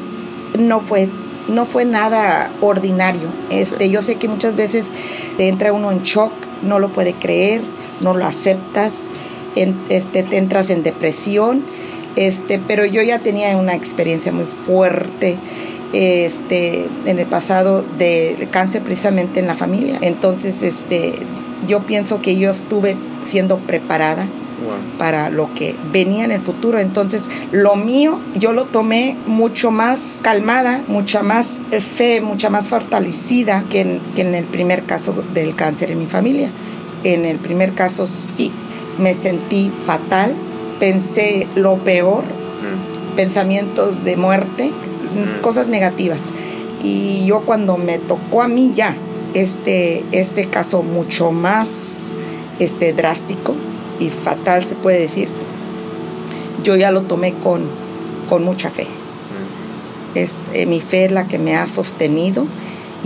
no 0.58 0.82
fue, 0.82 1.08
no 1.48 1.66
fue 1.66 1.86
nada 1.86 2.52
ordinario. 2.62 3.28
Este, 3.50 3.90
yo 3.90 4.02
sé 4.02 4.16
que 4.16 4.28
muchas 4.28 4.56
veces 4.56 4.86
te 5.38 5.48
entra 5.48 5.72
uno 5.74 5.92
en 5.92 6.04
shock, 6.04 6.32
no 6.64 6.80
lo 6.80 6.90
puede 6.90 7.14
creer, 7.14 7.62
no 8.02 8.14
lo 8.14 8.26
aceptas, 8.26 9.10
este, 9.56 10.24
te 10.24 10.38
entras 10.38 10.70
en 10.70 10.84
depresión. 10.84 11.64
Este, 12.16 12.60
pero 12.60 12.86
yo 12.86 13.02
ya 13.02 13.20
tenía 13.20 13.56
una 13.56 13.76
experiencia 13.76 14.32
muy 14.32 14.46
fuerte 14.46 15.38
este, 15.94 16.88
en 17.06 17.20
el 17.20 17.26
pasado 17.26 17.84
de 17.98 18.48
cáncer 18.52 18.82
precisamente 18.82 19.40
en 19.40 19.48
la 19.48 19.56
familia. 19.56 19.98
Entonces, 20.02 20.64
este, 20.64 21.14
yo 21.68 21.82
pienso 21.82 22.22
que 22.22 22.36
yo 22.36 22.52
estuve 22.52 22.96
siendo 23.26 23.58
preparada 23.58 24.28
para 24.98 25.30
lo 25.30 25.54
que 25.54 25.76
venía 25.92 26.26
en 26.26 26.32
el 26.32 26.40
futuro. 26.40 26.80
Entonces, 26.80 27.24
lo 27.52 27.76
mío 27.76 28.20
yo 28.36 28.54
lo 28.54 28.66
tomé 28.66 29.16
mucho 29.28 29.72
más 29.72 30.20
calmada, 30.22 30.82
mucha 30.88 31.24
más 31.24 31.60
fe, 31.70 32.22
mucha 32.22 32.50
más 32.50 32.68
fortalecida 32.68 33.64
que 33.70 33.82
en, 33.82 34.02
que 34.16 34.22
en 34.22 34.36
el 34.36 34.46
primer 34.46 34.84
caso 34.84 35.14
del 35.34 35.56
cáncer 35.56 35.92
en 35.92 36.00
mi 36.00 36.06
familia. 36.06 36.50
En 37.04 37.26
el 37.26 37.38
primer 37.38 37.74
caso 37.74 38.08
sí, 38.08 38.52
me 38.98 39.14
sentí 39.14 39.72
fatal, 39.86 40.36
pensé 40.80 41.48
lo 41.56 41.78
peor, 41.78 42.24
mm. 42.24 43.16
pensamientos 43.16 44.04
de 44.04 44.18
muerte, 44.18 44.72
cosas 45.42 45.68
negativas. 45.68 46.20
Y 46.84 47.26
yo 47.26 47.42
cuando 47.42 47.78
me 47.78 48.00
tocó 48.00 48.42
a 48.42 48.48
mí 48.48 48.72
ya 48.76 48.96
este, 49.34 50.04
este 50.12 50.46
caso 50.46 50.84
mucho 50.84 51.32
más 51.32 52.10
este, 52.60 52.94
drástico 52.94 53.56
y 54.00 54.10
fatal 54.10 54.64
se 54.64 54.76
puede 54.76 55.00
decir, 55.00 55.28
yo 56.64 56.76
ya 56.76 56.92
lo 56.92 57.02
tomé 57.02 57.34
con, 57.34 57.64
con 58.30 58.44
mucha 58.44 58.70
fe. 58.70 58.88
Este, 60.16 60.66
mi 60.66 60.82
fe 60.82 61.06
es 61.06 61.12
la 61.12 61.28
que 61.28 61.38
me 61.38 61.56
ha 61.56 61.68
sostenido 61.68 62.46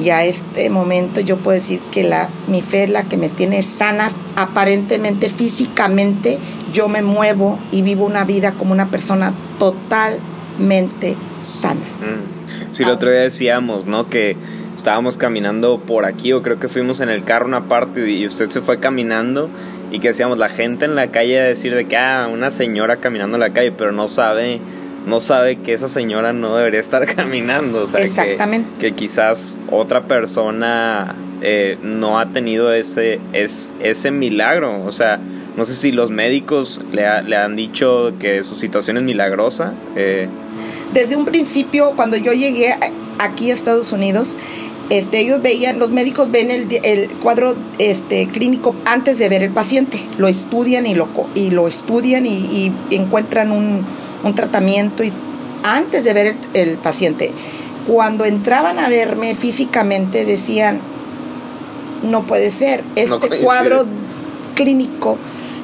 y 0.02 0.10
a 0.10 0.24
este 0.24 0.70
momento 0.70 1.20
yo 1.20 1.38
puedo 1.38 1.60
decir 1.60 1.80
que 1.92 2.04
la, 2.04 2.30
mi 2.48 2.62
fe 2.62 2.86
es 2.86 2.90
la 2.90 3.04
que 3.04 3.18
me 3.18 3.30
tiene 3.30 3.62
sana 3.62 4.10
aparentemente 4.36 5.30
físicamente 5.30 6.40
yo 6.74 6.90
me 6.90 7.02
muevo 7.02 7.60
y 7.72 7.84
vivo 7.84 8.06
una 8.06 8.24
vida 8.26 8.54
como 8.54 8.72
una 8.72 8.88
persona 8.88 9.34
totalmente 9.60 11.16
sana. 11.44 11.76
Mm. 11.76 12.74
Sí, 12.74 12.84
el 12.84 12.90
otro 12.90 13.12
día 13.12 13.20
decíamos, 13.20 13.86
¿no? 13.86 14.10
Que 14.10 14.36
estábamos 14.76 15.18
caminando 15.18 15.80
por 15.80 16.06
aquí 16.06 16.34
o 16.34 16.42
creo 16.42 16.60
que 16.60 16.68
fuimos 16.68 17.00
en 17.00 17.10
el 17.10 17.24
carro 17.24 17.46
una 17.46 17.66
parte 17.66 18.10
y 18.10 18.26
usted 18.26 18.50
se 18.50 18.62
fue 18.62 18.80
caminando 18.80 19.50
y 19.94 20.00
que 20.00 20.10
decíamos 20.10 20.40
la 20.40 20.50
gente 20.50 20.86
en 20.86 20.96
la 20.96 21.08
calle 21.08 21.40
a 21.40 21.44
decir 21.44 21.74
de 21.76 21.86
que 21.86 21.96
ah, 21.96 22.28
una 22.30 22.52
señora 22.52 22.98
caminando 22.98 23.38
en 23.38 23.42
la 23.42 23.52
calle, 23.52 23.72
pero 23.72 23.92
no 23.92 24.08
sabe 24.08 24.60
no 25.06 25.20
sabe 25.20 25.58
que 25.58 25.74
esa 25.74 25.90
señora 25.90 26.34
no 26.34 26.56
debería 26.56 26.80
estar 26.80 27.06
caminando, 27.16 27.84
o 27.84 27.88
sea, 27.88 28.02
Exactamente. 28.02 28.70
Que, 28.80 28.94
quizás 28.94 29.58
otra 29.70 30.02
persona 30.02 31.16
eh, 31.42 31.78
no 31.84 32.20
ha 32.20 32.28
tenido 32.28 32.74
ese, 32.74 33.20
es, 33.34 33.72
ese 33.82 34.12
milagro, 34.12 34.84
o 34.84 34.92
sea, 34.92 35.20
no 35.56 35.66
sé 35.66 35.76
si 35.76 35.92
los 35.92 36.10
médicos 36.10 36.82
le, 36.92 37.22
le 37.24 37.36
han 37.36 37.56
dicho 37.56 38.14
que 38.20 38.42
su 38.44 38.56
situación 38.56 38.98
es 38.98 39.04
milagrosa. 39.04 39.74
Eh, 39.96 40.28
desde 40.94 41.16
un 41.16 41.26
principio, 41.26 41.92
cuando 41.96 42.18
yo 42.18 42.34
llegué 42.34 42.76
aquí 43.20 43.52
a 43.52 43.54
Estados 43.54 43.92
Unidos, 43.92 44.38
este, 44.90 45.20
ellos 45.20 45.42
veían, 45.42 45.80
los 45.80 45.92
médicos 45.92 46.32
ven 46.32 46.52
el, 46.52 47.10
cuadro 47.22 47.56
este, 47.80 48.28
clínico 48.28 48.76
antes 48.86 49.18
de 49.18 49.30
ver 49.30 49.44
el 49.44 49.52
paciente, 49.52 50.04
lo 50.18 50.28
estudian 50.28 50.86
y 50.86 50.96
lo, 50.96 51.08
y 51.36 51.52
lo 51.52 51.68
estudian 51.68 52.26
y, 52.26 52.72
encuentran 52.92 53.52
un, 53.52 53.86
tratamiento 54.36 55.04
y, 55.04 55.12
antes 55.64 56.04
de 56.04 56.14
ver 56.14 56.36
el, 56.54 56.78
paciente. 56.78 57.32
Cuando 57.88 58.26
entraban 58.26 58.80
a 58.80 58.88
verme 58.88 59.36
físicamente 59.36 60.26
decían, 60.26 60.80
no 62.04 62.24
puede 62.24 62.52
ser, 62.52 62.84
este 62.96 63.40
cuadro 63.40 63.86
clínico 64.56 65.18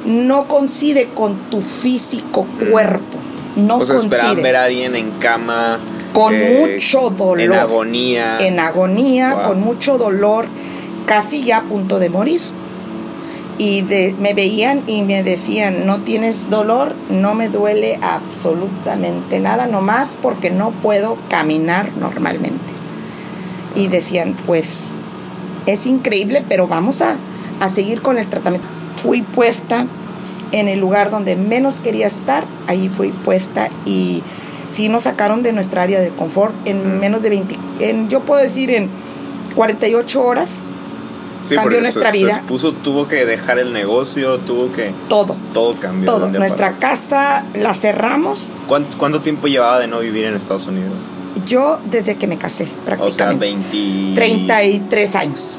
no 0.05 0.45
coincide 0.47 1.09
con 1.13 1.35
tu 1.49 1.61
físico 1.61 2.45
cuerpo 2.71 3.19
no 3.55 3.77
o 3.77 3.85
sea, 3.85 3.97
esperaban 3.97 4.41
ver 4.41 4.55
a 4.55 4.65
alguien 4.65 4.95
en 4.95 5.11
cama. 5.11 5.79
Con 6.13 6.33
eh, 6.33 6.73
mucho 6.73 7.09
dolor. 7.09 7.41
En 7.41 7.53
agonía. 7.53 8.37
En 8.39 8.59
agonía, 8.59 9.43
con 9.45 9.61
mucho 9.61 9.97
dolor, 9.97 10.47
casi 11.05 11.43
ya 11.43 11.57
a 11.57 11.61
punto 11.63 11.99
de 11.99 12.09
morir. 12.09 12.41
Y 13.57 13.83
me 14.19 14.33
veían 14.33 14.83
y 14.87 15.01
me 15.01 15.21
decían, 15.21 15.85
no 15.85 15.97
tienes 15.97 16.49
dolor, 16.49 16.95
no 17.09 17.35
me 17.35 17.49
duele 17.49 17.99
absolutamente 18.01 19.41
nada, 19.41 19.67
nomás 19.67 20.17
porque 20.21 20.49
no 20.49 20.71
puedo 20.71 21.17
caminar 21.29 21.91
normalmente. 21.97 22.73
Y 23.75 23.87
decían, 23.87 24.35
pues 24.45 24.77
es 25.65 25.85
increíble, 25.85 26.43
pero 26.47 26.67
vamos 26.67 27.01
a, 27.01 27.15
a 27.59 27.69
seguir 27.69 28.01
con 28.01 28.17
el 28.17 28.27
tratamiento. 28.27 28.67
Fui 28.95 29.21
puesta 29.23 29.85
en 30.51 30.67
el 30.67 30.79
lugar 30.79 31.09
donde 31.09 31.35
menos 31.35 31.81
quería 31.81 32.07
estar, 32.07 32.43
ahí 32.67 32.89
fui 32.89 33.09
puesta 33.09 33.69
y 33.85 34.23
sí 34.71 34.89
nos 34.89 35.03
sacaron 35.03 35.43
de 35.43 35.53
nuestra 35.53 35.83
área 35.83 35.99
de 35.99 36.09
confort 36.09 36.53
en 36.65 36.99
menos 36.99 37.21
de 37.21 37.29
20, 37.29 37.57
en, 37.79 38.09
yo 38.09 38.21
puedo 38.21 38.41
decir 38.41 38.71
en 38.71 38.89
48 39.55 40.21
horas. 40.21 40.51
cambió 41.53 41.81
nuestra 41.81 42.11
vida. 42.11 42.43
Tuvo 42.83 43.07
que 43.07 43.25
dejar 43.25 43.59
el 43.59 43.73
negocio, 43.73 44.37
tuvo 44.39 44.71
que... 44.71 44.91
Todo. 45.07 45.35
Todo 45.53 45.73
cambió. 45.73 46.11
Todo. 46.11 46.29
Nuestra 46.29 46.73
casa 46.73 47.43
la 47.53 47.73
cerramos. 47.73 48.53
¿Cuánto, 48.67 48.97
¿Cuánto, 48.97 49.21
tiempo 49.21 49.47
llevaba 49.47 49.79
de 49.79 49.87
no 49.87 49.99
vivir 49.99 50.25
en 50.25 50.35
Estados 50.35 50.67
Unidos? 50.67 51.09
Yo 51.49 51.79
desde 51.89 52.15
que 52.15 52.27
me 52.27 52.37
casé, 52.37 52.67
prácticamente. 52.85 53.45
O 53.45 53.49
sea, 53.49 53.71
20... 53.71 54.15
33 54.15 55.15
años. 55.15 55.57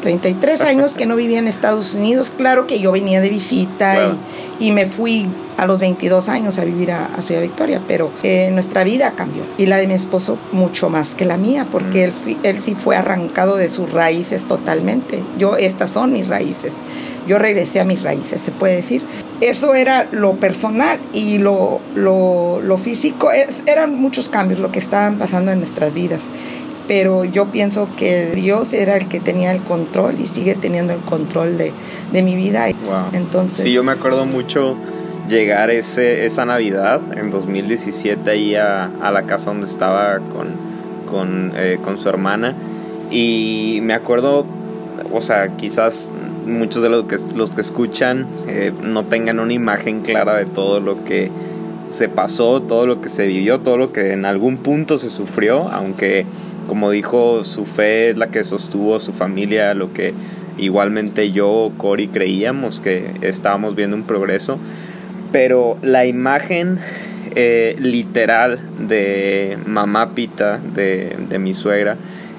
33 0.00 0.62
años 0.62 0.94
que 0.94 1.04
no 1.04 1.16
vivía 1.16 1.38
en 1.38 1.46
Estados 1.46 1.94
Unidos. 1.94 2.32
Claro 2.34 2.66
que 2.66 2.80
yo 2.80 2.92
venía 2.92 3.20
de 3.20 3.28
visita 3.28 4.16
y, 4.58 4.72
me 4.72 4.86
fui 4.86 5.26
a 5.58 5.66
los 5.66 5.78
22 5.78 6.30
años 6.30 6.58
a 6.58 6.64
vivir 6.64 6.92
a, 6.92 7.10
Ciudad 7.20 7.42
Victoria, 7.42 7.82
pero 7.86 8.10
eh, 8.22 8.48
nuestra 8.52 8.82
vida 8.82 9.12
cambió 9.14 9.42
y 9.58 9.66
la 9.66 9.76
de 9.76 9.86
mi 9.86 9.92
esposo 9.92 10.38
mucho 10.52 10.88
más 10.88 11.14
que 11.14 11.26
la 11.26 11.36
mía, 11.36 11.66
porque 11.70 12.04
él, 12.04 12.12
él 12.42 12.58
sí 12.58 12.74
fue 12.74 12.96
arrancado 12.96 13.56
de 13.56 13.68
sus 13.68 13.92
raíces 13.92 14.44
totalmente. 14.44 15.22
Yo, 15.38 15.56
estas 15.56 15.90
son 15.90 16.14
mis 16.14 16.26
raíces. 16.26 16.72
Yo 17.30 17.38
regresé 17.38 17.78
a 17.78 17.84
mis 17.84 18.02
raíces, 18.02 18.40
se 18.40 18.50
puede 18.50 18.74
decir. 18.74 19.02
Eso 19.40 19.76
era 19.76 20.08
lo 20.10 20.34
personal 20.34 20.98
y 21.12 21.38
lo, 21.38 21.80
lo, 21.94 22.60
lo 22.60 22.76
físico. 22.76 23.30
eran 23.66 23.94
muchos 23.94 24.28
cambios 24.28 24.58
lo 24.58 24.72
que 24.72 24.80
estaban 24.80 25.16
pasando 25.16 25.52
en 25.52 25.58
nuestras 25.58 25.94
vidas 25.94 26.22
pero 26.88 27.24
yo 27.24 27.46
pienso 27.46 27.86
que 27.96 28.32
Dios 28.34 28.72
era 28.72 28.96
el 28.96 29.06
que 29.06 29.20
tenía 29.20 29.52
el 29.52 29.60
control 29.60 30.18
y 30.18 30.26
sigue 30.26 30.56
teniendo 30.56 30.92
el 30.92 30.98
control 30.98 31.56
de, 31.56 31.72
mi 32.20 32.34
vida. 32.34 32.66
Entonces, 33.12 33.62
sí, 33.64 33.72
yo 33.72 33.84
me 33.84 33.92
acuerdo 33.92 34.26
mucho 34.26 34.76
llegar 35.28 35.70
ese, 35.70 36.26
esa 36.26 36.44
Navidad 36.46 37.00
en 37.16 37.30
2017 37.30 38.28
ahí 38.28 38.56
a, 38.56 38.86
a 39.00 39.12
la 39.12 39.22
casa 39.22 39.50
donde 39.50 39.68
estaba 39.68 40.18
con, 40.18 40.48
con, 41.08 41.52
eh, 41.54 41.78
con, 41.80 41.96
su 41.96 42.08
hermana 42.08 42.56
y 43.08 43.78
me 43.82 43.94
acuerdo, 43.94 44.44
o 45.12 45.20
sea, 45.20 45.46
quizás 45.56 46.10
muchos 46.46 46.82
de 46.82 46.88
los 46.88 47.06
que, 47.06 47.16
los 47.34 47.50
que 47.50 47.60
escuchan 47.60 48.26
eh, 48.46 48.72
no 48.82 49.04
tengan 49.04 49.40
una 49.40 49.52
imagen 49.52 50.02
clara 50.02 50.36
de 50.36 50.46
todo 50.46 50.80
lo 50.80 51.04
que 51.04 51.30
se 51.88 52.08
pasó, 52.08 52.62
todo 52.62 52.86
lo 52.86 53.00
que 53.00 53.08
se 53.08 53.26
vivió, 53.26 53.60
todo 53.60 53.76
lo 53.76 53.92
que 53.92 54.12
en 54.12 54.24
algún 54.24 54.56
punto 54.58 54.96
se 54.96 55.10
sufrió, 55.10 55.68
aunque 55.68 56.24
como 56.70 56.92
dijo, 56.92 57.42
su 57.42 57.66
fe 57.66 58.10
es 58.10 58.16
la 58.16 58.28
que 58.28 58.44
sostuvo 58.44 59.00
su 59.00 59.12
familia, 59.12 59.74
lo 59.74 59.92
que 59.92 60.14
igualmente 60.56 61.32
yo, 61.32 61.72
Cory, 61.76 62.06
creíamos 62.06 62.80
que 62.80 63.10
estábamos 63.22 63.74
viendo 63.74 63.96
un 63.96 64.04
progreso, 64.04 64.56
pero 65.32 65.78
la 65.82 66.06
imagen 66.06 66.78
eh, 67.34 67.74
literal 67.80 68.60
de 68.78 69.58
mamá 69.66 70.10
Pita, 70.14 70.60
de, 70.74 71.16
de 71.28 71.38
mi 71.40 71.54
suegra, 71.54 71.96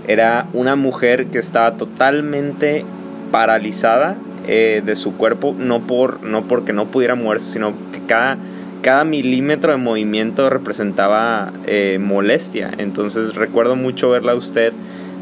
era 0.07 0.47
una 0.53 0.77
mujer 0.77 1.27
que 1.27 1.39
estaba 1.39 1.75
totalmente 1.75 2.85
paralizada 3.31 4.15
eh, 4.47 4.81
de 4.85 4.95
su 4.95 5.15
cuerpo, 5.15 5.55
no, 5.57 5.81
por, 5.81 6.23
no 6.23 6.43
porque 6.43 6.73
no 6.73 6.87
pudiera 6.87 7.15
moverse, 7.15 7.53
sino 7.53 7.73
que 7.91 7.99
cada, 8.07 8.37
cada 8.81 9.03
milímetro 9.03 9.71
de 9.71 9.77
movimiento 9.77 10.49
representaba 10.49 11.51
eh, 11.65 11.97
molestia. 11.99 12.71
Entonces 12.77 13.35
recuerdo 13.35 13.75
mucho 13.75 14.09
verla 14.09 14.33
a 14.33 14.35
usted 14.35 14.73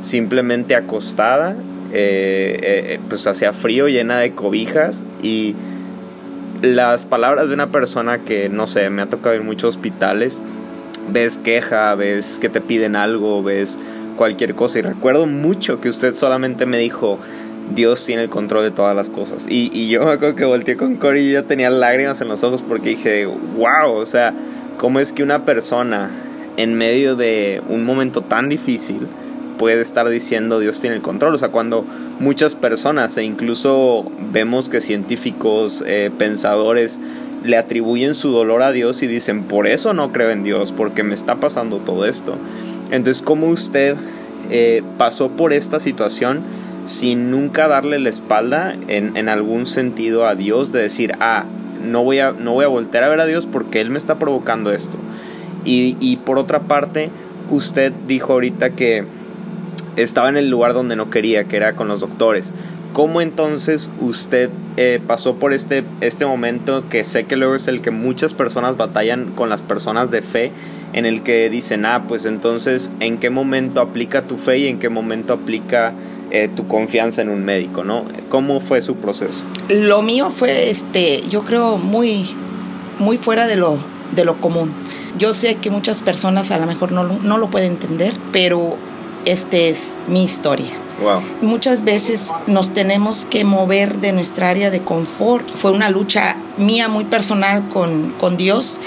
simplemente 0.01 0.75
acostada, 0.75 1.55
eh, 1.91 2.99
pues 3.09 3.27
hacía 3.27 3.53
frío, 3.53 3.87
llena 3.87 4.19
de 4.19 4.31
cobijas 4.31 5.03
y 5.21 5.55
las 6.61 7.05
palabras 7.05 7.49
de 7.49 7.55
una 7.55 7.67
persona 7.67 8.19
que, 8.19 8.49
no 8.49 8.67
sé, 8.67 8.89
me 8.89 9.01
ha 9.01 9.05
tocado 9.07 9.35
ir 9.35 9.43
muchos 9.43 9.75
hospitales, 9.75 10.39
ves 11.11 11.37
queja, 11.37 11.95
ves 11.95 12.37
que 12.39 12.49
te 12.49 12.61
piden 12.61 12.95
algo, 12.95 13.43
ves 13.43 13.79
cualquier 14.17 14.55
cosa 14.55 14.79
y 14.79 14.81
recuerdo 14.81 15.25
mucho 15.25 15.79
que 15.79 15.89
usted 15.89 16.13
solamente 16.13 16.65
me 16.65 16.77
dijo, 16.77 17.19
Dios 17.75 18.05
tiene 18.05 18.23
el 18.23 18.29
control 18.29 18.63
de 18.63 18.71
todas 18.71 18.95
las 18.95 19.09
cosas. 19.09 19.45
Y, 19.47 19.69
y 19.73 19.89
yo 19.89 20.05
me 20.05 20.35
que 20.35 20.45
volteé 20.45 20.75
con 20.75 20.95
Cory 20.95 21.21
y 21.21 21.31
yo 21.31 21.43
tenía 21.45 21.69
lágrimas 21.69 22.21
en 22.21 22.27
los 22.27 22.43
ojos 22.43 22.63
porque 22.67 22.89
dije, 22.89 23.25
wow, 23.25 23.93
o 23.93 24.05
sea, 24.05 24.33
¿cómo 24.77 24.99
es 24.99 25.13
que 25.13 25.23
una 25.23 25.45
persona 25.45 26.09
en 26.57 26.73
medio 26.73 27.15
de 27.15 27.61
un 27.69 27.85
momento 27.85 28.21
tan 28.21 28.49
difícil 28.49 29.07
puede 29.57 29.81
estar 29.81 30.07
diciendo 30.09 30.59
Dios 30.59 30.79
tiene 30.79 30.95
el 30.95 31.01
control? 31.01 31.35
O 31.35 31.37
sea, 31.37 31.49
cuando 31.49 31.85
muchas 32.19 32.55
personas 32.55 33.17
e 33.17 33.23
incluso 33.23 34.11
vemos 34.31 34.69
que 34.69 34.81
científicos, 34.81 35.83
eh, 35.85 36.11
pensadores, 36.17 36.99
le 37.43 37.57
atribuyen 37.57 38.15
su 38.15 38.31
dolor 38.31 38.61
a 38.61 38.71
Dios 38.71 39.01
y 39.03 39.07
dicen, 39.07 39.43
por 39.43 39.67
eso 39.67 39.93
no 39.93 40.11
creo 40.11 40.31
en 40.31 40.43
Dios, 40.43 40.71
porque 40.71 41.03
me 41.03 41.13
está 41.13 41.35
pasando 41.35 41.77
todo 41.77 42.05
esto. 42.05 42.35
Entonces, 42.91 43.23
¿cómo 43.23 43.47
usted 43.47 43.95
eh, 44.49 44.83
pasó 44.97 45.29
por 45.29 45.53
esta 45.53 45.79
situación? 45.79 46.41
Sin 46.89 47.29
nunca 47.29 47.67
darle 47.67 47.99
la 47.99 48.09
espalda 48.09 48.75
en, 48.87 49.15
en, 49.15 49.29
algún 49.29 49.67
sentido 49.67 50.25
a 50.25 50.33
Dios 50.33 50.71
de 50.71 50.81
decir, 50.81 51.13
ah, 51.19 51.45
no 51.85 52.03
voy, 52.03 52.19
a, 52.19 52.31
no 52.31 52.53
voy 52.53 52.65
a 52.65 52.67
voltear 52.67 53.03
a 53.03 53.09
ver 53.09 53.19
a 53.19 53.27
Dios 53.27 53.45
porque 53.45 53.79
Él 53.79 53.91
me 53.91 53.99
está 53.99 54.15
provocando 54.15 54.71
esto. 54.71 54.97
Y, 55.65 55.97
y 55.99 56.17
por 56.17 56.39
otra 56.39 56.61
parte, 56.61 57.11
usted 57.51 57.93
dijo 58.07 58.33
ahorita 58.33 58.71
que 58.71 59.05
estaba 59.97 60.29
en 60.29 60.37
el 60.37 60.49
lugar 60.49 60.73
donde 60.73 60.95
no 60.95 61.11
quería, 61.11 61.43
que 61.43 61.57
era 61.57 61.73
con 61.73 61.87
los 61.87 61.99
doctores. 61.99 62.53
¿Cómo 62.91 63.21
entonces 63.21 63.91
usted 64.01 64.49
eh, 64.75 64.99
pasó 65.05 65.35
por 65.35 65.53
este, 65.53 65.83
este 66.01 66.25
momento 66.25 66.85
que 66.89 67.03
sé 67.03 67.25
que 67.25 67.35
luego 67.35 67.53
es 67.53 67.67
el 67.67 67.81
que 67.81 67.91
muchas 67.91 68.33
personas 68.33 68.77
batallan 68.77 69.31
con 69.35 69.47
las 69.47 69.61
personas 69.61 70.09
de 70.09 70.23
fe, 70.23 70.51
en 70.93 71.05
el 71.05 71.21
que 71.21 71.51
dicen, 71.51 71.85
ah, 71.85 72.05
pues 72.07 72.25
entonces, 72.25 72.91
¿en 72.99 73.19
qué 73.19 73.29
momento 73.29 73.79
aplica 73.79 74.23
tu 74.23 74.37
fe 74.37 74.57
y 74.57 74.67
en 74.67 74.79
qué 74.79 74.89
momento 74.89 75.33
aplica 75.33 75.93
eh, 76.31 76.49
tu 76.53 76.67
confianza 76.67 77.21
en 77.21 77.29
un 77.29 77.43
médico, 77.43 77.83
¿no? 77.83 78.05
¿Cómo 78.29 78.59
fue 78.59 78.81
su 78.81 78.95
proceso? 78.95 79.43
Lo 79.69 80.01
mío 80.01 80.29
fue, 80.29 80.69
este, 80.69 81.23
yo 81.29 81.43
creo, 81.43 81.77
muy, 81.77 82.29
muy 82.99 83.17
fuera 83.17 83.47
de 83.47 83.55
lo, 83.55 83.77
de 84.15 84.25
lo 84.25 84.37
común. 84.37 84.71
Yo 85.17 85.33
sé 85.33 85.55
que 85.55 85.69
muchas 85.71 86.01
personas 86.01 86.51
a 86.51 86.59
lo 86.59 86.67
mejor 86.67 86.91
no, 86.91 87.03
no 87.03 87.37
lo 87.37 87.49
pueden 87.49 87.71
entender, 87.71 88.13
pero 88.31 88.77
este 89.25 89.69
es 89.69 89.91
mi 90.07 90.23
historia. 90.23 90.71
Wow. 91.01 91.21
Muchas 91.41 91.83
veces 91.83 92.27
nos 92.45 92.73
tenemos 92.73 93.25
que 93.25 93.43
mover 93.43 93.97
de 93.97 94.11
nuestra 94.11 94.49
área 94.49 94.69
de 94.69 94.81
confort. 94.81 95.47
Fue 95.47 95.71
una 95.71 95.89
lucha 95.89 96.35
mía 96.57 96.89
muy 96.89 97.05
personal 97.05 97.67
con, 97.69 98.13
con 98.19 98.37
Dios 98.37 98.79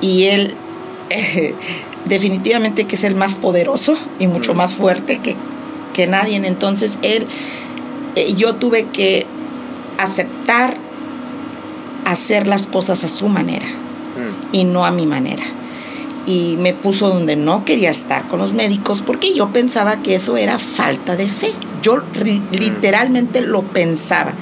y 0.00 0.24
Él 0.24 0.54
eh, 1.10 1.54
definitivamente 2.06 2.86
que 2.86 2.96
es 2.96 3.04
el 3.04 3.16
más 3.16 3.34
poderoso 3.34 3.96
y 4.18 4.28
mucho 4.28 4.54
más 4.54 4.74
fuerte 4.74 5.18
que 5.18 5.36
que 5.96 6.06
nadie. 6.06 6.36
Entonces 6.36 6.98
él, 7.00 7.26
eh, 8.16 8.34
yo 8.34 8.56
tuve 8.56 8.84
que 8.92 9.26
aceptar 9.96 10.76
hacer 12.04 12.46
las 12.46 12.66
cosas 12.66 13.02
a 13.02 13.08
su 13.08 13.28
manera 13.28 13.66
mm. 13.66 14.54
y 14.54 14.64
no 14.64 14.84
a 14.84 14.90
mi 14.90 15.06
manera. 15.06 15.42
Y 16.26 16.56
me 16.58 16.74
puso 16.74 17.08
donde 17.08 17.36
no 17.36 17.64
quería 17.64 17.90
estar 17.90 18.28
con 18.28 18.40
los 18.40 18.52
médicos 18.52 19.02
porque 19.02 19.32
yo 19.32 19.48
pensaba 19.48 20.02
que 20.02 20.16
eso 20.16 20.36
era 20.36 20.58
falta 20.58 21.16
de 21.16 21.28
fe. 21.28 21.52
Yo 21.82 21.96
mm. 21.96 22.52
literalmente 22.52 23.40
lo 23.40 23.62
pensaba. 23.62 24.32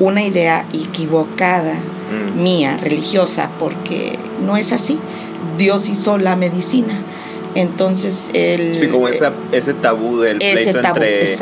Una 0.00 0.24
idea 0.24 0.64
equivocada 0.72 1.74
mm. 1.74 2.42
mía, 2.42 2.78
religiosa, 2.82 3.50
porque 3.60 4.18
no 4.44 4.56
es 4.56 4.72
así. 4.72 4.98
Dios 5.56 5.88
hizo 5.88 6.18
la 6.18 6.34
medicina 6.34 7.00
entonces, 7.54 8.30
el... 8.34 8.76
Sí, 8.76 8.88
como 8.88 9.08
esa, 9.08 9.32
ese 9.52 9.74
tabú 9.74 10.20
del 10.20 10.38
pleito 10.38 10.78
entre 10.78 11.36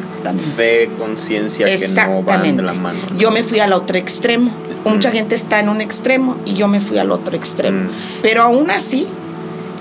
fe, 0.57 0.91
conciencia 0.99 1.67
que 1.67 1.89
no 1.89 2.23
van 2.23 2.57
de 2.57 2.63
la 2.63 2.73
mano. 2.73 2.99
Yo 3.19 3.31
me 3.31 3.43
fui 3.43 3.61
al 3.61 3.73
otro 3.73 3.99
extremo. 3.99 4.51
Mucha 4.85 5.11
gente 5.11 5.35
está 5.35 5.61
en 5.61 5.69
un 5.69 5.81
extremo 5.81 6.37
y 6.45 6.55
yo 6.55 6.69
me 6.69 6.81
fui 6.81 6.99
al 6.99 7.11
otro 7.11 7.37
extremo. 7.37 7.85
Mm. 7.85 7.91
Pero 8.23 8.43
aún 8.43 8.71
así, 8.71 9.09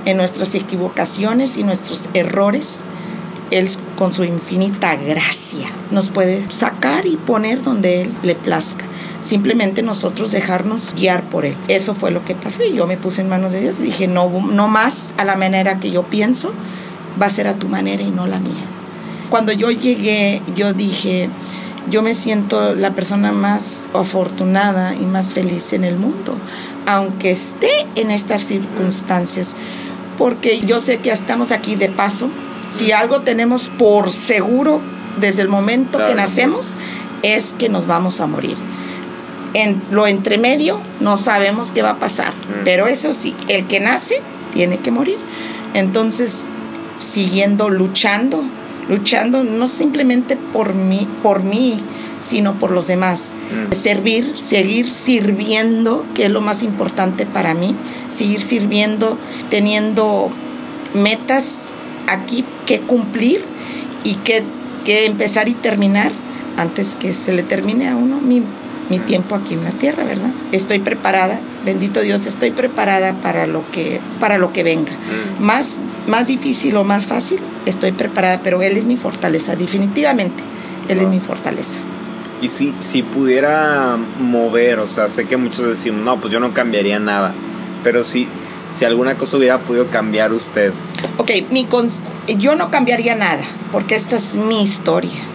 en 0.06 0.18
nuestras 0.18 0.56
equivocaciones 0.56 1.58
y 1.58 1.64
nuestros 1.64 2.10
errores, 2.14 2.84
Él 3.52 3.70
con 3.98 4.14
su 4.14 4.24
infinita 4.24 4.96
gracia 4.96 5.68
nos 5.92 6.10
puede 6.10 6.50
sacar 6.52 7.06
y 7.06 7.18
poner 7.18 7.62
donde 7.62 8.02
Él 8.02 8.12
le 8.24 8.34
plazca 8.36 8.84
simplemente 9.26 9.82
nosotros 9.82 10.32
dejarnos 10.32 10.94
guiar 10.94 11.24
por 11.24 11.46
Él. 11.46 11.56
Eso 11.68 11.96
fue 11.96 12.12
lo 12.12 12.24
que 12.24 12.36
pasé. 12.36 12.72
Yo 12.74 12.86
me 12.86 12.96
puse 12.96 13.22
en 13.22 13.30
manos 13.30 13.52
de 13.52 13.60
Dios 13.60 13.78
y 13.80 13.84
dije, 13.84 14.08
no, 14.08 14.30
no 14.30 14.68
más 14.68 15.16
a 15.18 15.26
la 15.26 15.36
manera 15.36 15.80
que 15.80 15.90
yo 15.90 16.04
pienso, 16.04 16.54
va 17.20 17.26
a 17.26 17.32
ser 17.32 17.48
a 17.48 17.56
tu 17.56 17.68
manera 17.68 18.04
y 18.04 18.12
no 18.12 18.28
la 18.28 18.40
mía. 18.40 18.54
Cuando 19.32 19.52
yo 19.52 19.72
llegué, 19.72 20.44
yo 20.56 20.74
dije, 20.74 21.30
yo 21.90 22.04
me 22.04 22.14
siento 22.14 22.76
la 22.76 22.92
persona 22.92 23.32
más 23.32 23.88
afortunada 23.96 24.94
y 24.94 25.06
más 25.08 25.34
feliz 25.34 25.74
en 25.74 25.86
el 25.86 25.98
mundo, 25.98 26.36
aunque 26.86 27.32
esté 27.32 27.88
en 27.96 28.12
estas 28.12 28.44
circunstancias, 28.44 29.56
porque 30.20 30.60
yo 30.60 30.80
sé 30.80 31.00
que 31.00 31.10
estamos 31.10 31.52
aquí 31.52 31.76
de 31.76 31.90
paso. 31.90 32.30
Si 32.72 32.92
algo 32.92 33.22
tenemos 33.22 33.70
por 33.70 34.14
seguro 34.14 34.82
desde 35.20 35.42
el 35.42 35.48
momento 35.48 36.06
que 36.06 36.14
nacemos, 36.14 36.74
es 37.24 37.54
que 37.54 37.70
nos 37.70 37.88
vamos 37.88 38.22
a 38.22 38.28
morir 38.28 38.56
en 39.56 39.82
lo 39.90 40.06
entremedio 40.06 40.80
no 41.00 41.16
sabemos 41.18 41.72
qué 41.72 41.82
va 41.82 41.92
a 41.92 42.00
pasar. 42.00 42.34
Mm. 42.34 42.64
Pero 42.66 42.88
eso 42.88 43.14
sí, 43.14 43.34
el 43.48 43.66
que 43.66 43.80
nace 43.80 44.22
tiene 44.54 44.78
que 44.78 44.92
morir. 44.92 45.18
Entonces, 45.74 46.44
siguiendo 47.00 47.70
luchando, 47.70 48.44
luchando 48.90 49.44
no 49.44 49.68
simplemente 49.68 50.36
por 50.36 50.74
mí, 50.74 51.08
por 51.24 51.44
mí, 51.44 51.80
sino 52.20 52.54
por 52.56 52.72
los 52.72 52.88
demás. 52.88 53.34
Mm. 53.70 53.74
Servir, 53.74 54.34
seguir 54.38 54.92
sirviendo, 54.92 56.06
que 56.14 56.26
es 56.26 56.32
lo 56.32 56.42
más 56.42 56.62
importante 56.62 57.26
para 57.26 57.54
mí, 57.54 57.76
seguir 58.10 58.42
sirviendo, 58.42 59.18
teniendo 59.50 60.32
metas 60.94 61.70
aquí 62.08 62.44
que 62.66 62.82
cumplir 62.82 63.42
y 64.04 64.16
que, 64.16 64.44
que 64.84 65.06
empezar 65.06 65.48
y 65.48 65.54
terminar 65.54 66.12
antes 66.58 66.96
que 66.96 67.14
se 67.14 67.32
le 67.32 67.44
termine 67.44 67.88
a 67.88 67.96
uno 67.96 68.20
mi 68.20 68.42
mi 68.90 69.00
tiempo 69.00 69.36
aquí 69.36 69.54
en 69.56 69.64
la 69.64 69.72
tierra, 69.72 70.04
¿verdad? 70.04 70.30
Estoy 70.52 70.80
preparada, 70.80 71.40
bendito 71.66 72.02
Dios, 72.02 72.26
estoy 72.26 72.52
preparada 72.52 73.14
para 73.14 73.48
lo 73.48 73.64
que, 73.72 74.00
para 74.20 74.38
lo 74.38 74.54
que 74.54 74.64
venga. 74.64 74.92
Mm. 74.92 75.44
Más, 75.44 75.80
más 76.08 76.28
difícil 76.28 76.76
o 76.78 76.84
más 76.84 77.06
fácil, 77.06 77.40
estoy 77.66 77.92
preparada, 77.92 78.40
pero 78.44 78.62
Él 78.62 78.78
es 78.78 78.86
mi 78.86 78.98
fortaleza, 78.98 79.56
definitivamente, 79.56 80.44
Él 80.88 81.00
es 81.00 81.08
mi 81.08 81.20
fortaleza. 81.20 81.80
Y 82.42 82.50
si, 82.50 82.74
si 82.80 83.02
pudiera 83.02 83.98
mover, 84.20 84.80
o 84.80 84.88
sea, 84.88 85.10
sé 85.10 85.26
que 85.26 85.38
muchos 85.38 85.68
decimos, 85.68 86.02
no, 86.02 86.18
pues 86.18 86.32
yo 86.32 86.40
no 86.40 86.54
cambiaría 86.54 87.00
nada, 87.00 87.34
pero 87.84 88.04
si, 88.04 88.28
si 88.78 88.86
alguna 88.86 89.16
cosa 89.16 89.38
hubiera 89.38 89.58
podido 89.58 89.88
cambiar 89.88 90.34
usted. 90.34 90.72
Ok, 91.18 91.32
mi 91.50 91.68
yo 92.38 92.56
no 92.56 92.70
cambiaría 92.70 93.16
nada, 93.16 93.44
porque 93.72 93.96
esta 93.96 94.18
es 94.18 94.36
mi 94.36 94.62
historia 94.62 95.35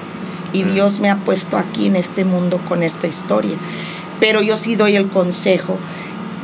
y 0.53 0.65
Dios 0.65 1.01
me 1.01 1.11
ha 1.11 1.17
puesto 1.17 1.57
aquí 1.57 1.87
en 1.87 1.97
este 1.97 2.25
mundo 2.25 2.61
con 2.69 2.83
esta 2.83 3.07
historia. 3.07 3.57
Pero 4.19 4.43
yo 4.43 4.57
sí 4.57 4.77
doy 4.77 4.97
el 4.97 5.09
consejo 5.09 5.79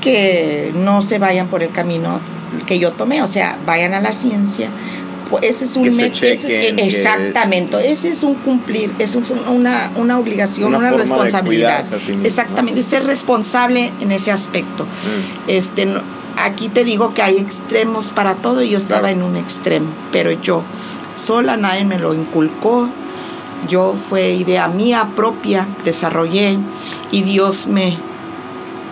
que 0.01 0.73
no 0.75 1.03
se 1.03 1.19
vayan 1.19 1.49
por 1.49 1.63
el 1.63 1.71
camino 1.71 2.21
que 2.67 2.79
yo 2.79 2.93
tomé, 2.93 3.23
o 3.23 3.27
sea, 3.27 3.59
vayan 3.67 3.93
a 3.95 4.01
la 4.01 4.13
ciencia. 4.13 4.69
Pues, 5.29 5.43
ese 5.45 5.65
es 5.65 5.77
un 5.77 5.87
exactamente, 6.79 7.91
ese 7.91 8.11
es 8.11 8.23
un 8.23 8.35
cumplir, 8.35 8.93
es 9.01 9.17
una, 9.49 9.91
una 9.97 10.19
obligación, 10.19 10.73
una, 10.73 10.93
responsabilidad. 10.93 11.85
exactamente, 12.23 12.83
ser 12.83 13.05
responsable 13.05 13.93
en 14.01 14.13
ese 14.13 14.31
aspecto. 14.31 14.85
Mm. 14.85 15.51
Este 15.51 15.89
aquí 16.37 16.69
te 16.69 16.85
digo 16.85 17.15
que 17.15 17.23
hay 17.23 17.39
extremos 17.39 18.07
para 18.07 18.35
todo 18.35 18.63
y 18.63 18.71
yo 18.71 18.79
estaba 18.79 19.11
en 19.11 19.23
un 19.23 19.37
extremo, 19.37 19.89
pero 20.13 20.31
yo 20.31 20.63
sola, 21.17 21.57
nadie 21.57 21.85
me 21.85 21.99
lo 21.99 22.15
inculcó, 22.15 22.89
yo 23.69 23.95
fue 23.95 24.33
idea 24.33 24.69
mía 24.69 25.09
propia, 25.17 25.67
desarrollé 25.85 26.59
y 27.11 27.23
Dios 27.23 27.67
me, 27.67 27.97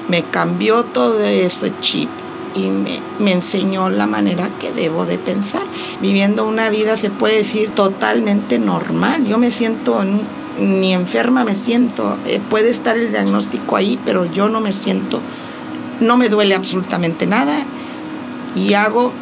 me 0.08 0.22
cambió 0.22 0.84
todo 0.84 1.20
ese 1.20 1.72
chip 1.80 2.08
y 2.54 2.68
me, 2.68 3.00
me, 3.18 3.32
enseñó 3.32 3.90
la 3.90 4.06
manera 4.06 4.48
que 4.60 4.72
debo 4.72 5.06
de 5.06 5.18
pensar. 5.18 5.62
Viviendo 6.00 6.46
una 6.46 6.70
vida 6.70 6.96
se 6.96 7.10
puede 7.10 7.38
decir 7.38 7.70
totalmente 7.70 8.58
normal. 8.58 9.26
Yo 9.26 9.38
me 9.38 9.50
siento 9.50 10.02
ni 10.58 10.92
enferma 10.92 11.44
me 11.44 11.54
siento. 11.54 12.16
Eh, 12.26 12.40
puede 12.50 12.70
estar 12.70 12.96
el 12.96 13.10
diagnóstico 13.10 13.76
ahí, 13.76 13.98
pero 14.04 14.24
yo 14.24 14.48
no 14.48 14.60
me 14.60 14.72
siento, 14.72 15.20
no 16.00 16.16
me 16.16 16.28
duele 16.28 16.54
absolutamente 16.54 17.26
nada. 17.26 17.56
Y 18.56 18.74
hago, 18.74 19.12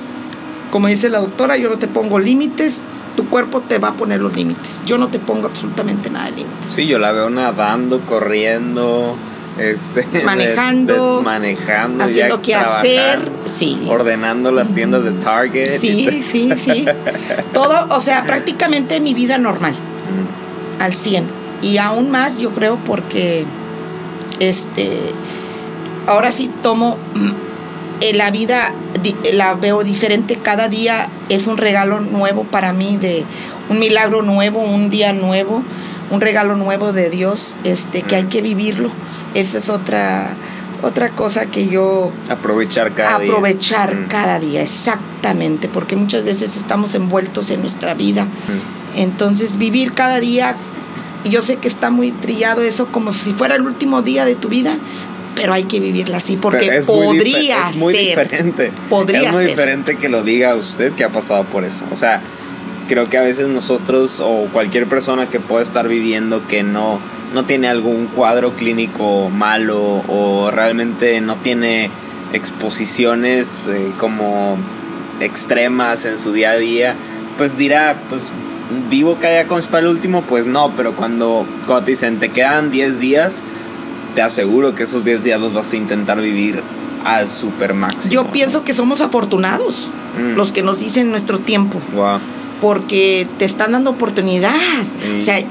como 0.71 0.89
dice 0.89 1.09
la 1.09 1.21
doctora, 1.21 1.57
yo 1.57 1.71
no 1.71 1.79
te 1.79 1.89
pongo 1.89 2.19
límites, 2.19 2.83
tu 3.17 3.29
cuerpo 3.29 3.61
te 3.61 3.79
va 3.79 3.89
a 3.89 3.93
poner 3.95 4.21
los 4.21 4.35
límites. 4.35 4.83
Yo 4.87 4.99
no 4.99 5.09
te 5.09 5.19
pongo 5.19 5.49
absolutamente 5.49 6.11
nada 6.11 6.27
de 6.27 6.33
límites. 6.33 6.67
Sí, 6.67 6.87
yo 6.87 6.99
la 6.99 7.13
veo 7.13 7.31
nadando, 7.31 8.01
corriendo, 8.01 9.17
este, 9.59 10.07
manejando, 10.25 11.23
manejando, 11.23 12.05
haciendo 12.05 12.43
qué 12.43 12.55
hacer, 12.55 13.21
sí. 13.47 13.87
ordenando 13.89 14.51
las 14.51 14.73
tiendas 14.75 15.05
de 15.05 15.13
Target. 15.13 15.69
Sí, 15.69 16.23
sí, 16.23 16.51
sí. 16.57 16.85
Todo, 17.53 17.87
o 17.91 18.01
sea, 18.01 18.25
prácticamente 18.25 19.01
mi 19.01 19.15
vida 19.15 19.39
normal, 19.39 19.75
al 20.79 20.95
100. 20.95 21.25
Y 21.63 21.79
aún 21.79 22.11
más, 22.11 22.39
yo 22.39 22.51
creo, 22.51 22.77
porque 22.85 23.45
este, 24.41 24.99
ahora 26.07 26.33
sí 26.33 26.51
tomo 26.63 26.99
eh, 28.03 28.15
la 28.15 28.31
vida 28.31 28.73
la 29.33 29.55
veo 29.55 29.85
diferente. 29.85 30.37
Cada 30.37 30.69
día 30.69 31.09
es 31.29 31.47
un 31.47 31.57
regalo 31.57 32.01
nuevo 32.01 32.45
para 32.45 32.73
mí 32.73 32.97
de 32.97 33.25
un 33.69 33.79
milagro 33.79 34.23
nuevo 34.23 34.61
un 34.61 34.91
día 34.91 35.13
nuevo 35.13 35.63
un 36.11 36.21
regalo 36.21 36.57
nuevo 36.57 36.93
de 36.93 37.09
Dios 37.11 37.55
este 37.65 38.03
que 38.03 38.17
hay 38.17 38.25
que 38.25 38.43
vivirlo. 38.43 38.91
Esa 39.35 39.59
es 39.59 39.69
otra 39.69 40.29
otra 40.83 41.11
cosa 41.11 41.47
que 41.47 41.69
yo 41.69 42.11
aprovechar 42.29 42.93
cada 42.93 43.15
aprovechar 43.15 43.97
día. 43.97 44.07
cada 44.09 44.41
día 44.41 44.63
exactamente 44.63 45.69
porque 45.69 45.97
muchas 45.97 46.25
veces 46.25 46.57
estamos 46.57 46.95
envueltos 46.95 47.51
en 47.51 47.61
nuestra 47.61 47.95
vida. 47.95 48.27
Entonces 48.95 49.57
vivir 49.57 49.95
cada 49.95 50.21
día 50.21 50.57
yo 51.25 51.41
sé 51.41 51.57
que 51.57 51.69
está 51.69 51.91
muy 51.91 52.11
trillado 52.11 52.63
eso 52.63 52.87
como 52.87 53.13
si 53.13 53.33
fuera 53.33 53.55
el 53.55 53.63
último 53.63 54.03
día 54.03 54.25
de 54.25 54.35
tu 54.35 54.49
vida 54.49 54.77
pero 55.35 55.53
hay 55.53 55.65
que 55.65 55.81
vivirla 55.81 56.19
así 56.19 56.37
porque 56.37 56.83
podría 56.87 57.71
es 57.71 57.77
muy 57.77 57.95
ser. 57.95 58.29
Diferente. 58.29 58.73
Podría 58.89 59.23
es 59.23 59.33
muy 59.33 59.43
ser. 59.45 59.51
diferente 59.51 59.97
que 59.97 60.09
lo 60.09 60.23
diga 60.23 60.55
usted 60.55 60.93
que 60.93 61.05
ha 61.05 61.09
pasado 61.09 61.45
por 61.45 61.65
eso. 61.65 61.85
O 61.91 61.97
sea, 61.97 62.21
creo 62.89 63.09
que 63.09 63.19
a 63.19 63.23
veces 63.23 63.49
nosotros 63.49 64.21
o 64.21 64.47
cualquier 64.53 64.87
persona 64.87 65.27
que 65.27 65.41
pueda 65.41 65.63
estar 65.63 65.89
viviendo 65.89 66.47
que 66.47 66.63
no, 66.63 66.99
no 67.35 67.45
tiene 67.45 67.69
algún 67.69 68.07
cuadro 68.07 68.53
clínico 68.53 69.31
malo 69.31 70.03
o 70.09 70.51
realmente 70.51 71.21
no 71.21 71.37
tiene 71.37 71.91
exposiciones 72.33 73.69
eh, 73.69 73.93
como 73.99 74.57
extremas 75.21 76.05
en 76.05 76.19
su 76.19 76.33
día 76.33 76.53
a 76.53 76.57
día, 76.57 76.95
pues 77.39 77.57
dirá, 77.57 77.97
pues 78.09 78.31
vivo 78.91 79.19
cada 79.21 79.45
fuera 79.45 79.81
el 79.81 79.87
último, 79.89 80.23
pues 80.23 80.47
no, 80.47 80.71
pero 80.77 80.93
cuando, 80.93 81.47
cuando 81.67 81.85
te 81.85 81.93
dicen 81.93 82.19
te 82.19 82.31
quedan 82.31 82.71
10 82.71 83.01
días, 83.01 83.43
te 84.15 84.23
aseguro 84.23 84.75
que 84.75 84.85
esos 84.85 85.05
10 85.05 85.25
días 85.25 85.41
los 85.41 85.53
vas 85.53 85.73
a 85.73 85.77
intentar 85.77 86.21
vivir 86.21 86.63
al 87.05 87.29
super 87.29 87.75
máximo. 87.75 88.13
Yo 88.13 88.27
pienso 88.27 88.65
que 88.65 88.75
somos 88.75 89.01
afortunados 89.01 89.89
mm. 90.19 90.37
los 90.37 90.53
que 90.53 90.63
nos 90.63 90.79
dicen 90.79 91.11
nuestro 91.11 91.39
tiempo. 91.39 91.81
Wow. 91.95 92.19
Porque 92.61 93.27
te 93.39 93.45
están 93.45 93.73
dando 93.73 93.91
oportunidad. 93.91 94.55
O 95.19 95.21
sea, 95.21 95.43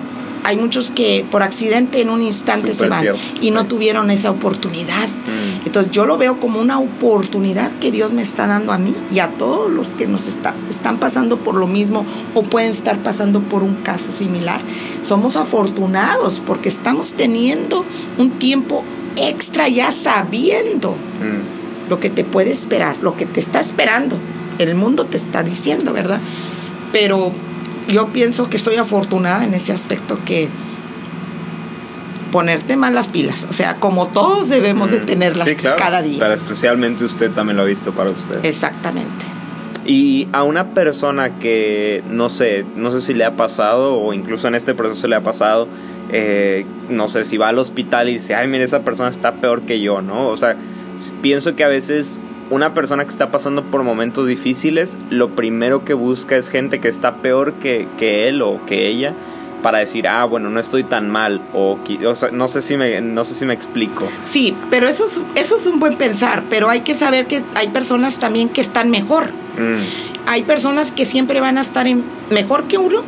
hay 0.43 0.57
muchos 0.57 0.91
que 0.91 1.25
por 1.29 1.43
accidente 1.43 2.01
en 2.01 2.09
un 2.09 2.21
instante 2.21 2.71
Super 2.71 2.85
se 2.85 2.89
van 2.89 3.01
cierto, 3.01 3.21
y 3.41 3.51
no 3.51 3.65
tuvieron 3.65 4.11
esa 4.11 4.31
oportunidad. 4.31 5.07
Mm. 5.07 5.67
Entonces 5.67 5.91
yo 5.91 6.05
lo 6.05 6.17
veo 6.17 6.39
como 6.39 6.59
una 6.59 6.79
oportunidad 6.79 7.71
que 7.79 7.91
Dios 7.91 8.11
me 8.11 8.21
está 8.21 8.47
dando 8.47 8.71
a 8.71 8.77
mí 8.77 8.93
y 9.13 9.19
a 9.19 9.27
todos 9.29 9.71
los 9.71 9.89
que 9.89 10.07
nos 10.07 10.27
está, 10.27 10.53
están 10.69 10.97
pasando 10.97 11.37
por 11.37 11.55
lo 11.55 11.67
mismo 11.67 12.05
o 12.33 12.43
pueden 12.43 12.71
estar 12.71 12.97
pasando 12.97 13.41
por 13.41 13.63
un 13.63 13.75
caso 13.75 14.11
similar. 14.11 14.59
Somos 15.07 15.35
afortunados 15.35 16.41
porque 16.45 16.69
estamos 16.69 17.13
teniendo 17.13 17.85
un 18.17 18.31
tiempo 18.31 18.83
extra 19.15 19.67
ya 19.69 19.91
sabiendo 19.91 20.95
Mm. 21.21 21.89
lo 21.89 21.99
que 21.99 22.09
te 22.09 22.23
puede 22.23 22.51
esperar, 22.51 22.95
lo 23.01 23.15
que 23.15 23.25
te 23.25 23.39
está 23.39 23.59
esperando. 23.59 24.15
El 24.59 24.75
mundo 24.75 25.05
te 25.05 25.17
está 25.17 25.43
diciendo, 25.43 25.93
¿verdad? 25.93 26.19
Pero 26.91 27.31
yo 27.91 28.07
pienso 28.07 28.49
que 28.49 28.57
soy 28.57 28.75
afortunada 28.77 29.43
en 29.45 29.53
ese 29.53 29.71
aspecto 29.73 30.17
que 30.25 30.47
ponerte 32.31 32.77
más 32.77 32.93
las 32.93 33.07
pilas, 33.09 33.45
o 33.49 33.53
sea, 33.53 33.75
como 33.75 34.07
todos 34.07 34.47
debemos 34.47 34.89
de 34.91 34.99
Mm. 35.01 35.05
tenerlas 35.05 35.49
Sí, 35.49 35.55
claro. 35.55 35.75
cada 35.77 36.01
día. 36.01 36.17
Pero 36.19 36.33
especialmente 36.33 37.03
usted 37.03 37.29
también 37.31 37.57
lo 37.57 37.63
ha 37.63 37.65
visto 37.65 37.91
para 37.91 38.09
usted. 38.09 38.43
Exactamente. 38.45 39.25
Y 39.85 40.29
a 40.31 40.43
una 40.43 40.67
persona 40.69 41.31
que 41.39 42.03
no 42.09 42.29
sé, 42.29 42.63
no 42.77 42.89
sé 42.91 43.01
si 43.01 43.13
le 43.13 43.25
ha 43.25 43.35
pasado 43.35 43.95
o 43.99 44.13
incluso 44.13 44.47
en 44.47 44.55
este 44.55 44.73
proceso 44.73 45.07
le 45.09 45.15
ha 45.17 45.21
pasado, 45.21 45.67
eh, 46.11 46.65
no 46.89 47.09
sé 47.09 47.25
si 47.25 47.35
va 47.35 47.49
al 47.49 47.59
hospital 47.59 48.07
y 48.07 48.13
dice, 48.13 48.33
ay, 48.35 48.47
mire, 48.47 48.63
esa 48.63 48.79
persona 48.81 49.09
está 49.09 49.33
peor 49.33 49.63
que 49.63 49.81
yo, 49.81 50.01
¿no? 50.01 50.27
O 50.29 50.37
sea, 50.37 50.55
pienso 51.21 51.55
que 51.55 51.65
a 51.65 51.67
veces 51.67 52.19
una 52.51 52.73
persona 52.73 53.03
que 53.03 53.09
está 53.09 53.31
pasando 53.31 53.63
por 53.63 53.81
momentos 53.83 54.27
difíciles, 54.27 54.97
lo 55.09 55.29
primero 55.29 55.83
que 55.83 55.93
busca 55.95 56.37
es 56.37 56.49
gente 56.49 56.79
que 56.79 56.87
está 56.89 57.15
peor 57.15 57.53
que, 57.53 57.87
que 57.97 58.27
él 58.27 58.41
o 58.43 58.59
que 58.67 58.87
ella 58.87 59.13
para 59.63 59.77
decir, 59.77 60.07
ah, 60.07 60.25
bueno, 60.25 60.49
no 60.49 60.59
estoy 60.59 60.83
tan 60.83 61.09
mal 61.09 61.39
o, 61.53 61.77
qui- 61.85 62.03
o 62.05 62.15
sea, 62.15 62.29
no 62.31 62.47
sé 62.47 62.61
si 62.61 62.77
me, 62.77 62.99
no 63.01 63.23
sé 63.25 63.35
si 63.35 63.45
me 63.45 63.53
explico. 63.53 64.07
Sí, 64.27 64.55
pero 64.71 64.87
eso 64.87 65.05
es, 65.05 65.19
eso 65.43 65.57
es 65.57 65.65
un 65.67 65.79
buen 65.79 65.97
pensar, 65.97 66.43
pero 66.49 66.67
hay 66.69 66.81
que 66.81 66.95
saber 66.95 67.25
que 67.27 67.41
hay 67.55 67.69
personas 67.69 68.17
también 68.19 68.49
que 68.49 68.61
están 68.61 68.89
mejor. 68.91 69.25
Mm, 69.57 70.27
Hay 70.27 70.43
personas 70.43 70.91
que 70.91 71.05
siempre 71.05 71.39
van 71.41 71.57
a 71.57 71.61
estar 71.61 71.85
en 71.87 72.03
mejor 72.31 72.63
que 72.65 72.77
uno 72.77 73.03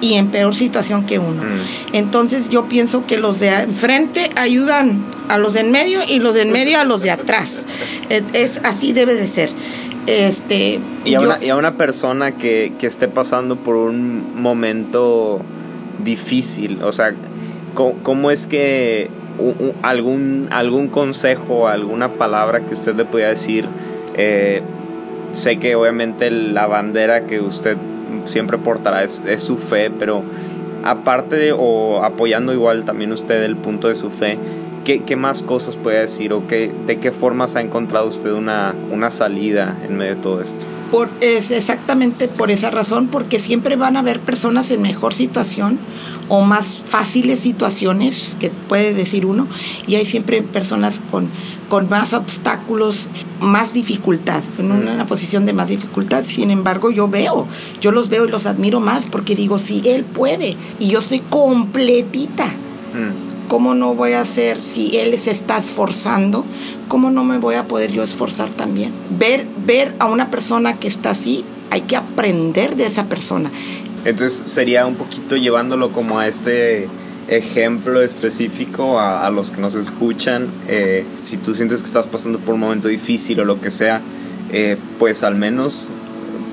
y 0.00 0.14
en 0.14 0.28
peor 0.28 0.54
situación 0.54 1.06
que 1.06 1.18
uno. 1.18 1.42
mm. 1.42 1.94
Entonces 1.94 2.48
yo 2.48 2.64
pienso 2.66 3.06
que 3.06 3.18
los 3.18 3.40
de 3.40 3.48
enfrente 3.50 4.30
ayudan 4.36 5.00
a 5.28 5.38
los 5.38 5.54
de 5.54 5.60
en 5.60 5.72
medio 5.72 6.00
y 6.06 6.18
los 6.18 6.34
de 6.34 6.42
en 6.42 6.52
medio 6.52 6.78
a 6.78 6.84
los 6.84 7.02
de 7.02 7.10
atrás. 7.10 7.66
Es, 8.10 8.22
es- 8.32 8.60
así 8.64 8.92
debe 8.92 9.14
de 9.14 9.26
ser. 9.26 9.50
Este, 10.06 10.78
Y 11.04 11.14
a, 11.14 11.20
yo- 11.20 11.26
una, 11.26 11.44
y 11.44 11.48
a 11.48 11.56
una 11.56 11.76
persona 11.76 12.32
que, 12.32 12.72
que 12.78 12.86
esté 12.86 13.08
pasando 13.08 13.56
por 13.56 13.74
un 13.76 14.40
momento 14.40 15.40
difícil, 16.04 16.78
o 16.82 16.92
sea, 16.92 17.12
¿cómo, 17.74 17.94
cómo 18.02 18.30
es 18.30 18.46
que 18.46 19.08
algún, 19.82 20.46
algún 20.50 20.88
consejo, 20.88 21.68
alguna 21.68 22.08
palabra 22.08 22.60
que 22.60 22.74
usted 22.74 22.94
le 22.94 23.04
pueda 23.04 23.28
decir? 23.28 23.66
eh, 24.14 24.62
sé 25.32 25.58
que 25.58 25.74
obviamente 25.74 26.30
la 26.30 26.66
bandera 26.66 27.26
que 27.26 27.40
usted 27.40 27.76
siempre 28.26 28.58
portará 28.58 29.04
es, 29.04 29.22
es 29.26 29.42
su 29.42 29.56
fe, 29.58 29.90
pero 29.90 30.22
aparte 30.84 31.36
de, 31.36 31.52
o 31.52 32.02
apoyando 32.04 32.52
igual 32.52 32.84
también 32.84 33.12
usted 33.12 33.42
el 33.42 33.56
punto 33.56 33.88
de 33.88 33.94
su 33.94 34.10
fe, 34.10 34.38
¿qué, 34.86 35.00
qué 35.00 35.16
más 35.16 35.42
cosas 35.42 35.76
puede 35.76 36.00
decir 36.00 36.32
o 36.32 36.46
qué, 36.46 36.72
de 36.86 36.98
qué 36.98 37.10
formas 37.10 37.56
ha 37.56 37.60
encontrado 37.60 38.06
usted 38.06 38.30
una, 38.30 38.74
una 38.90 39.10
salida 39.10 39.76
en 39.86 39.98
medio 39.98 40.14
de 40.14 40.22
todo 40.22 40.40
esto? 40.40 40.64
Por, 40.90 41.10
es 41.20 41.50
exactamente 41.50 42.28
por 42.28 42.52
esa 42.52 42.70
razón, 42.70 43.08
porque 43.08 43.40
siempre 43.40 43.74
van 43.74 43.96
a 43.96 43.98
haber 43.98 44.20
personas 44.20 44.70
en 44.70 44.80
mejor 44.80 45.12
situación 45.12 45.78
o 46.28 46.42
más 46.42 46.66
fáciles 46.66 47.40
situaciones, 47.40 48.36
que 48.38 48.50
puede 48.68 48.94
decir 48.94 49.26
uno, 49.26 49.48
y 49.88 49.96
hay 49.96 50.06
siempre 50.06 50.40
personas 50.42 51.00
con, 51.10 51.28
con 51.68 51.88
más 51.88 52.12
obstáculos, 52.12 53.10
más 53.40 53.72
dificultad, 53.72 54.42
en 54.58 54.70
una, 54.70 54.92
una 54.92 55.06
posición 55.06 55.46
de 55.46 55.52
más 55.52 55.68
dificultad. 55.68 56.24
Sin 56.24 56.52
embargo, 56.52 56.92
yo 56.92 57.08
veo, 57.08 57.48
yo 57.80 57.90
los 57.90 58.08
veo 58.08 58.24
y 58.24 58.30
los 58.30 58.46
admiro 58.46 58.78
más, 58.78 59.06
porque 59.06 59.34
digo, 59.34 59.58
si 59.58 59.82
él 59.88 60.04
puede, 60.04 60.56
y 60.78 60.88
yo 60.88 61.00
soy 61.00 61.20
completita. 61.28 62.46
Mm. 62.46 63.25
¿Cómo 63.48 63.74
no 63.74 63.94
voy 63.94 64.12
a 64.12 64.22
hacer 64.22 64.60
si 64.60 64.96
él 64.96 65.16
se 65.18 65.30
está 65.30 65.58
esforzando? 65.58 66.44
¿Cómo 66.88 67.10
no 67.10 67.24
me 67.24 67.38
voy 67.38 67.54
a 67.54 67.64
poder 67.64 67.92
yo 67.92 68.02
esforzar 68.02 68.50
también? 68.50 68.92
Ver, 69.18 69.46
ver 69.64 69.94
a 69.98 70.06
una 70.06 70.30
persona 70.30 70.78
que 70.78 70.88
está 70.88 71.10
así, 71.10 71.44
hay 71.70 71.82
que 71.82 71.96
aprender 71.96 72.76
de 72.76 72.86
esa 72.86 73.06
persona. 73.06 73.50
Entonces 74.04 74.42
sería 74.46 74.86
un 74.86 74.94
poquito 74.94 75.36
llevándolo 75.36 75.90
como 75.90 76.18
a 76.18 76.28
este 76.28 76.88
ejemplo 77.28 78.02
específico 78.02 78.98
a, 79.00 79.26
a 79.26 79.30
los 79.30 79.50
que 79.50 79.60
nos 79.60 79.74
escuchan. 79.74 80.48
eh, 80.68 81.04
si 81.20 81.36
tú 81.36 81.54
sientes 81.54 81.80
que 81.80 81.86
estás 81.86 82.06
pasando 82.06 82.38
por 82.38 82.54
un 82.54 82.60
momento 82.60 82.88
difícil 82.88 83.40
o 83.40 83.44
lo 83.44 83.60
que 83.60 83.70
sea, 83.70 84.00
eh, 84.52 84.76
pues 84.98 85.24
al 85.24 85.34
menos 85.34 85.88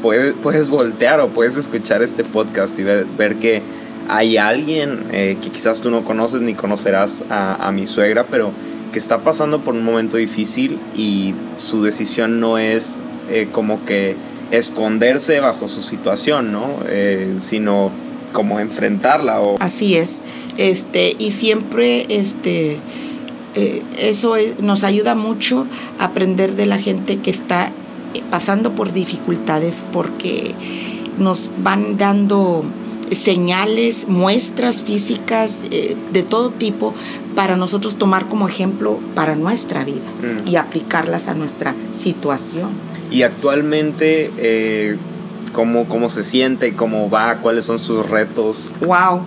puedes, 0.02 0.36
puedes 0.36 0.70
voltear 0.70 1.20
o 1.20 1.30
puedes 1.30 1.58
escuchar 1.58 2.02
este 2.02 2.24
podcast 2.24 2.78
y 2.80 2.84
ver, 2.84 3.06
ver 3.18 3.36
que 3.36 3.62
hay 4.10 4.38
alguien 4.38 5.04
eh, 5.12 5.38
que 5.42 5.50
quizás 5.50 5.82
tú 5.82 5.90
no 5.90 6.04
conoces 6.04 6.42
ni 6.42 6.54
conocerás 6.54 7.26
a, 7.30 7.72
mi 7.72 7.88
suegra, 7.88 8.26
pero 8.30 8.52
que 8.92 9.00
está 9.00 9.20
pasando 9.20 9.60
por 9.60 9.76
un 9.76 9.84
momento 9.84 10.18
difícil 10.18 10.78
y 10.96 11.34
su 11.58 11.84
decisión 11.84 12.40
no 12.40 12.58
es 12.58 13.02
eh, 13.30 13.48
como 13.52 13.84
que 13.86 14.16
esconderse 14.52 15.40
bajo 15.40 15.68
su 15.68 15.82
situación, 15.82 16.52
¿no? 16.52 16.68
Eh, 16.88 17.38
sino 17.40 17.92
como 18.34 18.60
enfrentarla. 18.60 19.42
O... 19.42 19.58
Así 19.60 19.96
es. 19.96 20.24
Este, 20.58 21.16
y 21.18 21.32
siempre 21.32 22.06
este, 22.10 22.78
eso 23.98 24.36
nos 24.60 24.84
ayuda 24.84 25.16
mucho 25.16 25.66
a 26.00 26.06
aprender 26.06 26.56
de 26.56 26.68
la 26.68 26.78
gente 26.78 27.18
que 27.18 27.32
está 27.32 27.72
pasando 28.30 28.74
por 28.74 28.94
dificultades 28.94 29.86
porque 29.92 30.54
nos 31.18 31.50
van 31.64 31.98
dando 31.98 32.64
señales, 33.16 34.08
muestras 34.08 34.84
físicas 34.84 35.66
eh, 35.72 35.96
de 36.12 36.24
todo 36.24 36.50
tipo 36.52 36.94
para 37.36 37.56
nosotros 37.56 37.98
tomar 37.98 38.28
como 38.28 38.48
ejemplo 38.48 39.00
para 39.16 39.36
nuestra 39.36 39.84
vida 39.84 40.06
mm. 40.22 40.48
y 40.48 40.56
aplicarlas 40.56 41.28
a 41.28 41.34
nuestra 41.34 41.74
situación. 41.92 42.70
Y 43.12 43.24
actualmente, 43.24 44.32
eh, 44.38 44.98
¿cómo, 45.52 45.86
¿cómo 45.86 46.10
se 46.10 46.24
siente? 46.24 46.74
¿Cómo 46.74 47.10
va? 47.10 47.38
¿Cuáles 47.38 47.66
son 47.66 47.80
sus 47.80 48.10
retos? 48.10 48.72
¡Wow! 48.82 49.22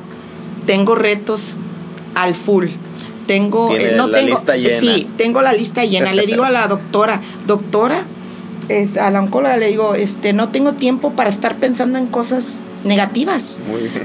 Tengo 0.66 0.94
retos 0.94 1.56
al 2.14 2.34
full. 2.34 2.66
Tengo, 3.26 3.76
eh, 3.76 3.94
no 3.96 4.06
la 4.06 4.22
lista 4.22 4.56
llena. 4.56 4.80
Sí, 4.80 5.08
tengo 5.16 5.42
la 5.42 5.52
lista 5.52 5.84
llena. 5.84 6.12
Le 6.12 6.26
digo 6.26 6.44
a 6.44 6.50
la 6.50 6.68
doctora, 6.68 7.20
doctora, 7.46 8.04
es, 8.68 8.96
a 8.96 9.10
la 9.10 9.20
oncóloga 9.20 9.56
le 9.56 9.68
digo, 9.68 9.94
este, 9.94 10.32
no 10.32 10.48
tengo 10.48 10.72
tiempo 10.72 11.12
para 11.12 11.30
estar 11.30 11.56
pensando 11.56 11.98
en 11.98 12.06
cosas 12.06 12.60
negativas, 12.86 13.60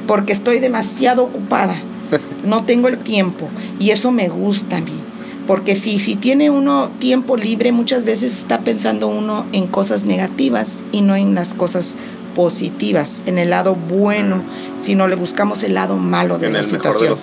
porque 0.07 0.33
estoy 0.33 0.59
demasiado 0.59 1.23
ocupada. 1.23 1.75
No 2.43 2.63
tengo 2.63 2.87
el 2.87 2.97
tiempo 2.97 3.47
y 3.79 3.91
eso 3.91 4.11
me 4.11 4.27
gusta 4.27 4.77
a 4.77 4.81
mí. 4.81 4.91
Porque 5.47 5.75
si, 5.75 5.99
si 5.99 6.15
tiene 6.15 6.49
uno 6.49 6.89
tiempo 6.99 7.35
libre, 7.35 7.71
muchas 7.71 8.03
veces 8.03 8.37
está 8.37 8.59
pensando 8.59 9.07
uno 9.07 9.45
en 9.53 9.67
cosas 9.67 10.05
negativas 10.05 10.67
y 10.91 11.01
no 11.01 11.15
en 11.15 11.33
las 11.35 11.53
cosas 11.53 11.95
positivas, 12.35 13.23
en 13.25 13.37
el 13.37 13.49
lado 13.49 13.75
bueno, 13.75 14.41
sino 14.81 15.07
le 15.07 15.15
buscamos 15.15 15.63
el 15.63 15.73
lado 15.73 15.97
malo 15.97 16.37
de 16.37 16.51
la 16.51 16.63
situación. 16.63 17.15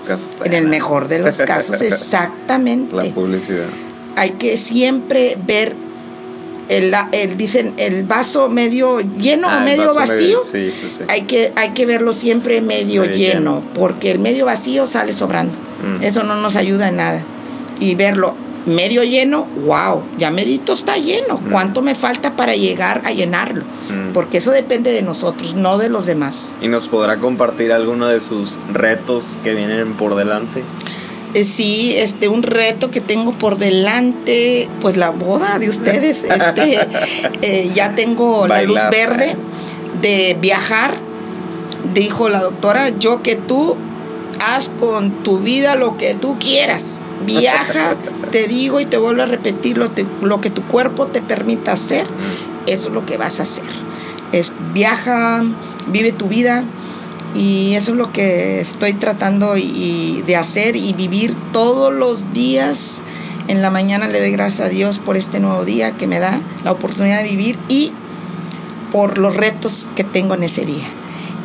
En 0.44 0.54
el 0.54 0.68
mejor 0.68 1.08
de 1.08 1.20
los 1.20 1.36
casos, 1.36 1.80
exactamente. 1.80 2.94
La 2.94 3.04
publicidad. 3.04 3.66
Hay 4.16 4.32
que 4.32 4.56
siempre 4.56 5.38
ver 5.46 5.74
el, 6.68 7.36
dicen 7.36 7.74
el 7.76 8.04
vaso 8.04 8.48
medio 8.48 9.00
lleno 9.00 9.48
o 9.48 9.50
ah, 9.50 9.60
medio 9.60 9.94
vacío. 9.94 10.40
sí, 10.42 10.70
sí, 10.72 10.88
sí. 10.88 11.04
Hay 11.08 11.22
que 11.22 11.52
hay 11.56 11.70
que 11.70 11.86
verlo 11.86 12.12
siempre 12.12 12.60
medio, 12.60 13.04
lleno, 13.04 13.62
porque 13.74 14.10
el 14.10 14.18
medio 14.18 14.46
vacío 14.46 14.86
sale 14.86 15.12
sobrando. 15.12 15.56
Mm. 15.82 16.02
Eso 16.02 16.22
no 16.22 16.36
nos 16.36 16.56
ayuda 16.56 16.88
en 16.88 16.96
nada 16.96 17.22
y 17.80 17.94
verlo 17.94 18.34
medio 18.66 19.02
lleno, 19.02 19.46
wow, 19.64 20.02
ya 20.18 20.30
medito 20.30 20.72
está 20.72 20.96
lleno. 20.96 21.38
Mm. 21.38 21.50
¿Cuánto 21.50 21.82
me 21.82 21.94
falta 21.94 22.36
para 22.36 22.54
llegar 22.54 23.02
a 23.04 23.12
llenarlo? 23.12 23.62
Mm. 23.88 24.12
Porque 24.12 24.38
eso 24.38 24.50
depende 24.50 24.92
de 24.92 25.02
nosotros, 25.02 25.54
no 25.54 25.78
de 25.78 25.88
los 25.88 26.06
demás. 26.06 26.54
¿Y 26.60 26.68
nos 26.68 26.88
podrá 26.88 27.16
compartir 27.16 27.72
alguno 27.72 28.06
de 28.08 28.20
sus 28.20 28.58
retos 28.72 29.38
que 29.42 29.54
vienen 29.54 29.94
por 29.94 30.14
delante? 30.14 30.62
Eh, 31.34 31.44
sí, 31.44 31.94
este, 31.96 32.28
un 32.28 32.42
reto 32.42 32.90
que 32.90 33.00
tengo 33.00 33.32
por 33.32 33.58
delante, 33.58 34.68
pues 34.80 34.96
la 34.96 35.10
boda 35.10 35.58
de 35.58 35.68
ustedes. 35.68 36.18
Este, 36.28 36.78
eh, 37.42 37.70
ya 37.74 37.94
tengo 37.94 38.46
la 38.46 38.62
luz 38.62 38.80
verde 38.90 39.36
de 40.00 40.36
viajar. 40.40 40.96
Dijo 41.94 42.28
la 42.28 42.40
doctora, 42.40 42.90
yo 42.90 43.22
que 43.22 43.36
tú 43.36 43.76
haz 44.40 44.70
con 44.80 45.10
tu 45.22 45.38
vida 45.38 45.74
lo 45.74 45.96
que 45.96 46.14
tú 46.14 46.38
quieras 46.38 47.00
Viaja, 47.24 47.96
te 48.30 48.46
digo 48.46 48.80
y 48.80 48.86
te 48.86 48.96
vuelvo 48.96 49.22
a 49.22 49.26
repetir 49.26 49.78
lo, 49.78 49.90
lo 50.22 50.40
que 50.40 50.50
tu 50.50 50.62
cuerpo 50.62 51.06
te 51.06 51.20
permita 51.20 51.72
hacer, 51.72 52.06
eso 52.66 52.88
es 52.88 52.94
lo 52.94 53.04
que 53.06 53.16
vas 53.16 53.40
a 53.40 53.42
hacer. 53.42 53.64
Es, 54.32 54.52
viaja, 54.72 55.42
vive 55.86 56.12
tu 56.12 56.28
vida 56.28 56.64
y 57.34 57.74
eso 57.74 57.92
es 57.92 57.96
lo 57.96 58.12
que 58.12 58.60
estoy 58.60 58.94
tratando 58.94 59.56
y, 59.56 60.22
de 60.26 60.36
hacer 60.36 60.76
y 60.76 60.92
vivir 60.92 61.34
todos 61.52 61.92
los 61.92 62.32
días. 62.32 63.02
En 63.48 63.62
la 63.62 63.70
mañana 63.70 64.08
le 64.08 64.20
doy 64.20 64.32
gracias 64.32 64.66
a 64.66 64.70
Dios 64.70 64.98
por 64.98 65.16
este 65.16 65.40
nuevo 65.40 65.64
día 65.64 65.92
que 65.92 66.06
me 66.06 66.18
da 66.18 66.40
la 66.64 66.72
oportunidad 66.72 67.22
de 67.22 67.30
vivir 67.30 67.58
y 67.68 67.92
por 68.92 69.18
los 69.18 69.36
retos 69.36 69.88
que 69.94 70.04
tengo 70.04 70.34
en 70.34 70.42
ese 70.42 70.64
día 70.66 70.88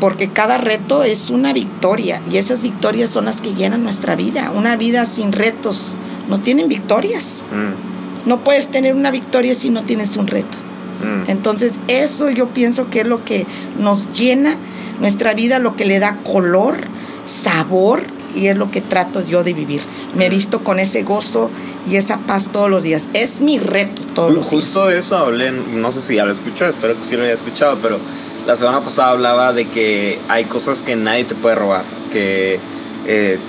porque 0.04 0.28
cada 0.28 0.58
reto 0.58 1.04
es 1.04 1.30
una 1.30 1.54
victoria 1.54 2.19
y 2.30 2.36
esas 2.36 2.62
victorias 2.62 3.10
son 3.10 3.24
las 3.24 3.39
que 3.39 3.54
llenan 3.54 3.86
nuestra 3.86 4.17
vida. 4.17 4.52
Una 4.54 4.76
vida 4.76 5.06
sin 5.06 5.32
retos 5.32 5.96
no 6.28 6.41
tienen 6.41 6.67
victorias. 6.67 7.46
Mm. 7.54 8.28
No 8.28 8.43
puedes 8.43 8.67
tener 8.67 8.96
una 8.96 9.12
victoria 9.12 9.56
si 9.56 9.69
no 9.69 9.84
tienes 9.84 10.17
un 10.17 10.28
reto. 10.28 10.58
Mm. 11.02 11.30
Entonces 11.32 11.76
eso 11.88 12.30
yo 12.30 12.50
pienso 12.50 12.89
que 12.89 13.00
es 13.00 13.08
lo 13.08 13.24
que 13.24 13.46
nos 13.80 14.12
llena 14.12 14.58
nuestra 14.99 15.34
vida, 15.34 15.60
lo 15.60 15.75
que 15.75 15.86
le 15.86 15.99
da 15.99 16.17
color, 16.23 16.77
sabor 17.25 18.03
y 18.36 18.47
es 18.47 18.58
lo 18.58 18.71
que 18.71 18.82
trato 18.82 19.25
yo 19.25 19.43
de 19.43 19.53
vivir. 19.53 19.82
Me 20.15 20.25
he 20.25 20.29
visto 20.29 20.63
con 20.63 20.79
ese 20.79 21.03
gozo 21.03 21.49
y 21.89 21.95
esa 21.97 22.17
paz 22.19 22.49
todos 22.51 22.69
los 22.69 22.84
días. 22.84 23.10
Es 23.13 23.41
mi 23.41 23.60
reto 23.60 24.01
todos 24.13 24.34
los 24.34 24.49
días. 24.49 24.63
Justo 24.63 24.89
eso 24.89 25.17
hablé, 25.17 25.51
no 25.51 25.91
sé 25.91 26.01
si 26.01 26.15
ya 26.15 26.25
lo 26.25 26.32
escuchado, 26.32 26.71
espero 26.71 26.97
que 26.97 27.03
sí 27.03 27.15
lo 27.15 27.23
haya 27.23 27.34
escuchado, 27.34 27.77
pero 27.82 27.99
la 28.45 28.56
semana 28.56 28.82
pasada 28.82 29.12
hablaba 29.12 29.53
de 29.53 29.67
que 29.67 30.19
hay 30.27 30.45
cosas 30.45 30.84
que 30.84 30.95
nadie 30.95 31.23
te 31.25 31.36
puede 31.36 31.56
robar. 31.56 31.84
Que, 32.12 32.60
eh, 33.08 33.39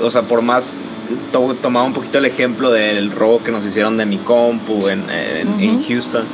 o 0.00 0.10
sea, 0.10 0.22
por 0.22 0.42
más. 0.42 0.76
tomaba 1.62 1.84
un 1.84 1.92
poquito 1.92 2.18
el 2.18 2.24
ejemplo 2.24 2.70
del 2.70 3.10
robo 3.10 3.42
que 3.42 3.50
nos 3.50 3.64
hicieron 3.64 3.96
de 3.96 4.06
mi 4.06 4.18
compu 4.18 4.88
en, 4.88 5.04
en, 5.10 5.82
Houston. 5.82 6.24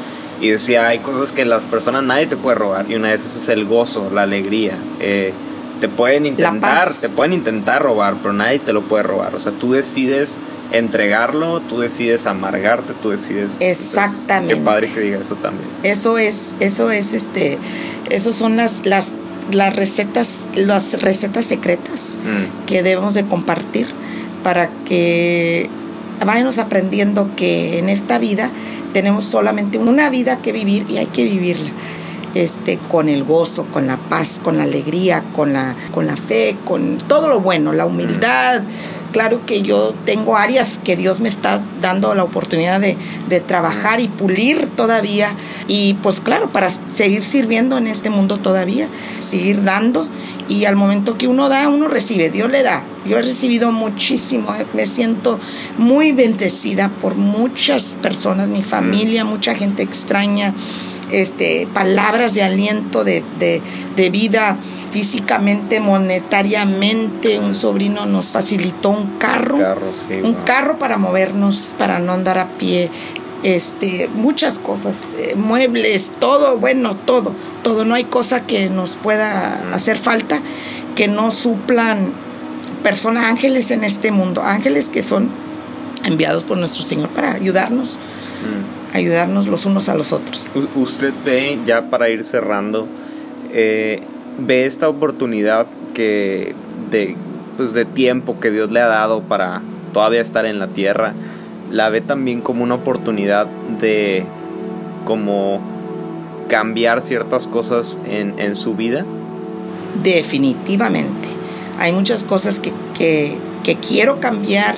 Y 0.41 0.51
decía, 0.51 0.89
hay 0.89 1.01
cosas 1.01 1.33
que 1.33 1.45
las 1.45 1.65
personas 1.65 2.03
nadie 2.03 2.27
te 2.27 2.37
puede 2.37 2.57
robar. 2.57 2.87
Y 2.89 2.95
una 2.95 3.09
de 3.09 3.15
esas 3.15 3.37
es 3.37 3.49
el 3.49 3.67
gozo, 3.67 4.11
la 4.13 4.23
alegría. 4.23 4.75
Eh, 5.01 5.33
te 5.81 5.89
pueden 5.89 6.27
intentar, 6.27 6.93
te 6.93 7.09
pueden 7.09 7.33
intentar 7.33 7.83
robar, 7.83 8.15
pero 8.23 8.33
nadie 8.33 8.59
te 8.59 8.73
lo 8.73 8.83
puede 8.83 9.03
robar. 9.03 9.35
O 9.35 9.41
sea, 9.41 9.53
tú 9.53 9.73
decides 9.73 10.39
entregarlo, 10.73 11.61
tú 11.61 11.81
decides 11.81 12.27
amargarte, 12.27 12.93
tú 13.03 13.11
decides. 13.11 13.57
Exactamente. 13.61 14.55
qué 14.55 14.61
padre 14.61 14.93
que 14.93 15.01
diga 15.01 15.19
eso 15.19 15.35
también. 15.37 15.69
Eso 15.83 16.19
es, 16.19 16.55
eso 16.61 16.91
es 16.91 17.15
este, 17.15 17.59
esos 18.09 18.37
son 18.37 18.57
las, 18.57 18.85
las, 18.85 19.09
las 19.51 19.75
recetas, 19.75 20.29
las 20.55 21.01
recetas 21.03 21.47
secretas 21.47 22.17
mm. 22.25 22.67
que 22.67 22.83
debemos 22.83 23.15
de 23.15 23.25
compartir 23.25 23.89
para 24.43 24.69
que 24.87 25.69
vayamos 26.25 26.59
aprendiendo 26.59 27.31
que 27.37 27.79
en 27.79 27.89
esta 27.89 28.19
vida 28.19 28.51
tenemos 28.93 29.25
solamente 29.25 29.79
una 29.79 30.11
vida 30.11 30.39
que 30.39 30.53
vivir 30.53 30.87
y 30.89 30.99
hay 30.99 31.07
que 31.07 31.25
vivirla. 31.25 31.71
Este, 32.33 32.79
con 32.89 33.09
el 33.09 33.25
gozo, 33.25 33.65
con 33.73 33.89
la 33.89 33.97
paz, 33.97 34.41
con 34.43 34.57
la 34.57 34.63
alegría, 34.63 35.25
con 35.35 35.53
la, 35.53 35.75
con 35.93 36.07
la 36.07 36.17
fe, 36.17 36.55
con 36.65 36.99
todo 36.99 37.29
lo 37.29 37.41
bueno, 37.41 37.73
la 37.73 37.87
humildad, 37.87 38.63
Claro 39.13 39.45
que 39.45 39.63
yo 39.63 39.93
tengo 40.05 40.37
áreas 40.37 40.79
que 40.85 40.97
Dios 40.97 41.19
me 41.19 41.29
está 41.29 41.61
dando 41.81 42.15
la 42.15 42.23
oportunidad 42.23 42.81
de, 42.81 42.97
trabajar 43.41 44.01
y 44.01 44.09
pulir 44.09 44.67
todavía. 44.77 45.33
Y 45.67 45.95
pues 45.95 46.21
claro, 46.21 46.51
para 46.51 46.71
seguir 46.71 47.25
sirviendo 47.25 47.77
en 47.79 47.87
este 47.87 48.11
mundo 48.11 48.37
todavía, 48.37 48.87
seguir 49.21 49.65
dando. 49.65 50.07
Y 50.49 50.65
al 50.65 50.77
momento 50.77 51.17
que 51.17 51.29
uno 51.29 51.49
da, 51.49 51.69
uno 51.69 51.89
recibe, 51.89 52.31
Dios 52.31 52.51
le 52.51 52.63
da. 52.63 52.85
Yo 53.07 53.19
he 53.19 53.23
recibido 53.23 53.73
muchísimo, 53.73 54.55
me 54.75 54.87
siento 54.87 55.39
muy 55.79 56.13
bendecida 56.13 56.89
por 57.01 57.15
muchas 57.15 57.97
personas, 58.01 58.49
mi 58.49 58.63
familia, 58.63 59.25
mucha 59.25 59.55
gente 59.55 59.83
extraña, 59.83 60.53
este, 61.11 61.67
palabras 61.73 62.35
de 62.35 62.43
aliento, 62.43 63.05
de, 63.05 63.23
de 63.39 64.11
vida 64.11 64.57
físicamente, 64.91 65.81
monetariamente. 65.81 67.39
Un 67.39 67.55
sobrino 67.55 68.07
nos 68.07 68.29
facilitó 68.29 68.91
un 68.91 69.19
carro, 69.19 69.59
un 70.23 70.35
carro 70.45 70.79
para 70.79 70.99
movernos, 70.99 71.75
para 71.79 71.99
no 71.99 72.13
andar 72.13 72.39
a 72.39 72.47
pie. 72.47 72.91
Este, 73.43 74.09
muchas 74.15 74.59
cosas, 74.59 74.97
eh, 75.19 75.35
muebles, 75.35 76.13
todo, 76.19 76.59
bueno, 76.59 76.95
todo, 76.95 77.33
todo. 77.63 77.87
No 77.87 77.95
hay 77.95 78.05
cosa 78.05 78.43
que 78.47 78.69
nos 78.69 78.97
pueda 78.97 79.63
hacer 79.73 79.97
falta 79.97 80.41
que 80.95 81.09
no 81.09 81.33
suplan 81.33 82.13
personas, 82.83 83.25
ángeles 83.25 83.71
en 83.71 83.85
este 83.85 84.11
mundo, 84.11 84.43
ángeles 84.43 84.91
que 84.91 85.03
son 85.03 85.31
enviados 86.05 86.45
por 86.45 86.59
nuestro 86.59 86.83
Señor 86.83 87.09
para 87.11 87.33
ayudarnos, 87.33 87.99
ayudarnos 88.93 89.47
los 89.47 89.67
unos 89.67 89.89
a 89.89 89.95
los 89.95 90.13
otros. 90.13 90.49
usted 90.75 91.13
ve, 91.25 91.59
ya 91.67 91.83
para 91.89 92.09
ir 92.09 92.25
cerrando, 92.25 92.87
eh, 93.53 94.03
ve 94.41 94.67
esta 94.67 94.89
oportunidad 94.89 95.67
que 95.95 96.55
de, 96.91 97.17
pues 97.57 97.73
de 97.73 97.85
tiempo 97.85 98.41
que 98.41 98.51
Dios 98.51 98.71
le 98.71 98.81
ha 98.81 98.87
dado 98.87 99.23
para 99.23 99.63
todavía 99.93 100.21
estar 100.21 100.47
en 100.47 100.59
la 100.59 100.69
tierra, 100.69 101.15
la 101.71 101.89
ve 101.89 102.01
también 102.01 102.41
como 102.41 102.65
una 102.65 102.75
oportunidad 102.75 103.47
de 103.81 104.25
como 105.05 105.61
cambiar 106.49 107.01
ciertas 107.01 107.47
cosas 107.47 108.01
en, 108.09 108.39
en 108.39 108.57
su 108.57 108.75
vida? 108.75 109.05
Definitivamente. 110.03 111.29
Hay 111.79 111.93
muchas 111.93 112.25
cosas 112.25 112.61
que, 112.61 112.73
que, 112.97 113.39
que 113.63 113.77
quiero 113.77 114.21
cambiar 114.21 114.77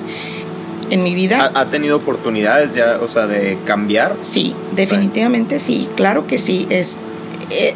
en 0.91 1.03
mi 1.03 1.15
vida. 1.15 1.51
¿Ha, 1.55 1.67
tenido 1.67 1.97
oportunidades 1.97 2.75
ya, 2.75 2.99
o 3.03 3.09
sea, 3.09 3.27
de 3.27 3.59
cambiar? 3.67 4.15
Sí, 4.21 4.55
definitivamente 4.77 5.59
sí, 5.59 5.89
claro 5.97 6.27
que 6.27 6.39
sí. 6.39 6.67
Es, 6.71 6.97
eh, 6.97 6.99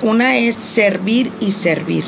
una 0.02 0.36
es 0.36 0.54
servir 0.56 1.30
y 1.40 1.52
servir, 1.52 2.04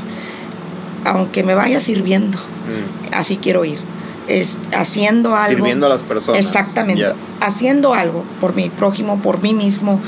aunque 1.05 1.43
me 1.43 1.55
vaya 1.55 1.81
sirviendo, 1.81 2.39
mm. 2.39 3.15
así 3.15 3.37
quiero 3.37 3.65
ir. 3.65 3.79
Es 4.27 4.59
haciendo 4.77 5.35
algo. 5.35 5.57
Sirviendo 5.57 5.87
a 5.87 5.89
las 5.89 6.03
personas. 6.03 6.41
Exactamente. 6.41 7.07
Haciendo 7.41 7.95
algo 7.95 8.25
por 8.43 8.55
mi 8.55 8.69
prójimo, 8.69 9.19
por 9.23 9.43
mí 9.43 9.55
mismo, 9.55 10.01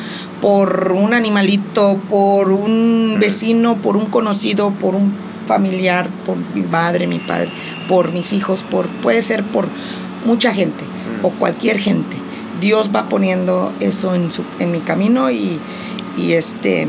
por 0.42 0.92
un 0.92 1.14
animalito, 1.14 1.98
por 2.10 2.50
un 2.50 3.16
mm. 3.16 3.20
vecino, 3.20 3.76
por 3.76 3.96
un 3.96 4.06
conocido, 4.06 4.70
por 4.72 4.94
un 4.94 5.12
familiar, 5.46 6.08
por 6.26 6.36
mi 6.54 6.62
madre, 6.62 7.06
mi 7.06 7.18
padre, 7.18 7.48
por 7.88 8.12
mis 8.12 8.32
hijos, 8.32 8.62
por 8.62 8.86
puede 8.86 9.22
ser 9.22 9.42
por 9.42 9.66
mucha 10.24 10.52
gente 10.52 10.84
mm. 10.84 11.24
o 11.24 11.30
cualquier 11.30 11.78
gente. 11.78 12.16
Dios 12.60 12.90
va 12.94 13.08
poniendo 13.08 13.72
eso 13.80 14.14
en, 14.14 14.30
su, 14.30 14.44
en 14.58 14.70
mi 14.70 14.80
camino 14.80 15.30
y, 15.30 15.58
y 16.16 16.32
este, 16.32 16.86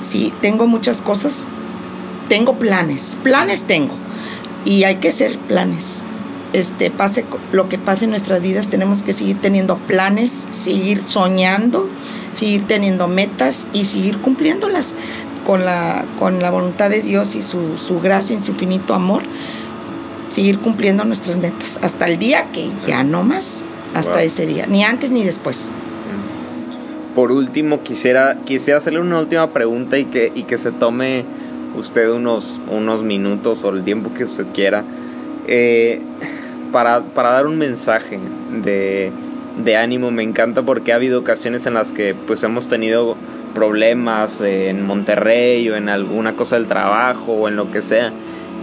sí, 0.00 0.32
tengo 0.40 0.66
muchas 0.66 1.02
cosas, 1.02 1.44
tengo 2.28 2.54
planes, 2.54 3.16
planes 3.22 3.62
tengo. 3.62 3.94
Y 4.64 4.84
hay 4.84 4.96
que 4.96 5.08
hacer 5.08 5.38
planes. 5.38 6.02
Este, 6.52 6.90
pase 6.90 7.24
lo 7.52 7.68
que 7.68 7.78
pase 7.78 8.04
en 8.04 8.10
nuestras 8.10 8.40
vidas, 8.40 8.68
tenemos 8.68 9.02
que 9.02 9.12
seguir 9.12 9.40
teniendo 9.40 9.76
planes, 9.76 10.32
seguir 10.52 11.02
soñando, 11.06 11.88
seguir 12.34 12.66
teniendo 12.66 13.08
metas 13.08 13.66
y 13.72 13.84
seguir 13.84 14.18
cumpliéndolas 14.18 14.94
con 15.46 15.64
la, 15.64 16.04
con 16.18 16.40
la 16.40 16.50
voluntad 16.50 16.90
de 16.90 17.02
Dios 17.02 17.34
y 17.36 17.42
su, 17.42 17.76
su 17.78 18.00
gracia 18.00 18.36
y 18.36 18.40
su 18.40 18.52
infinito 18.52 18.94
amor. 18.94 19.22
Seguir 20.32 20.58
cumpliendo 20.58 21.04
nuestras 21.04 21.36
metas. 21.36 21.78
Hasta 21.82 22.06
el 22.06 22.18
día 22.18 22.46
que 22.52 22.68
ya 22.86 23.04
no 23.04 23.22
más, 23.22 23.62
hasta 23.94 24.22
ese 24.22 24.46
día, 24.46 24.66
ni 24.66 24.84
antes 24.84 25.10
ni 25.10 25.24
después. 25.24 25.70
Por 27.16 27.32
último, 27.32 27.82
quisiera, 27.82 28.36
quisiera 28.44 28.76
hacerle 28.76 29.00
una 29.00 29.18
última 29.18 29.46
pregunta 29.46 29.96
y 29.96 30.04
que, 30.04 30.30
y 30.34 30.42
que 30.42 30.58
se 30.58 30.70
tome 30.70 31.24
usted 31.74 32.10
unos, 32.10 32.60
unos 32.70 33.02
minutos 33.02 33.64
o 33.64 33.70
el 33.70 33.84
tiempo 33.84 34.12
que 34.12 34.24
usted 34.24 34.44
quiera 34.52 34.84
eh, 35.46 36.02
para, 36.72 37.00
para, 37.00 37.30
dar 37.30 37.46
un 37.46 37.56
mensaje 37.56 38.18
de, 38.62 39.10
de, 39.64 39.76
ánimo. 39.78 40.10
Me 40.10 40.24
encanta 40.24 40.60
porque 40.60 40.92
ha 40.92 40.96
habido 40.96 41.18
ocasiones 41.18 41.64
en 41.64 41.72
las 41.72 41.94
que 41.94 42.14
pues 42.14 42.42
hemos 42.42 42.68
tenido 42.68 43.16
problemas 43.54 44.42
en 44.42 44.84
Monterrey 44.84 45.70
o 45.70 45.76
en 45.76 45.88
alguna 45.88 46.34
cosa 46.34 46.56
del 46.56 46.66
trabajo 46.66 47.32
o 47.32 47.48
en 47.48 47.56
lo 47.56 47.70
que 47.70 47.80
sea 47.80 48.12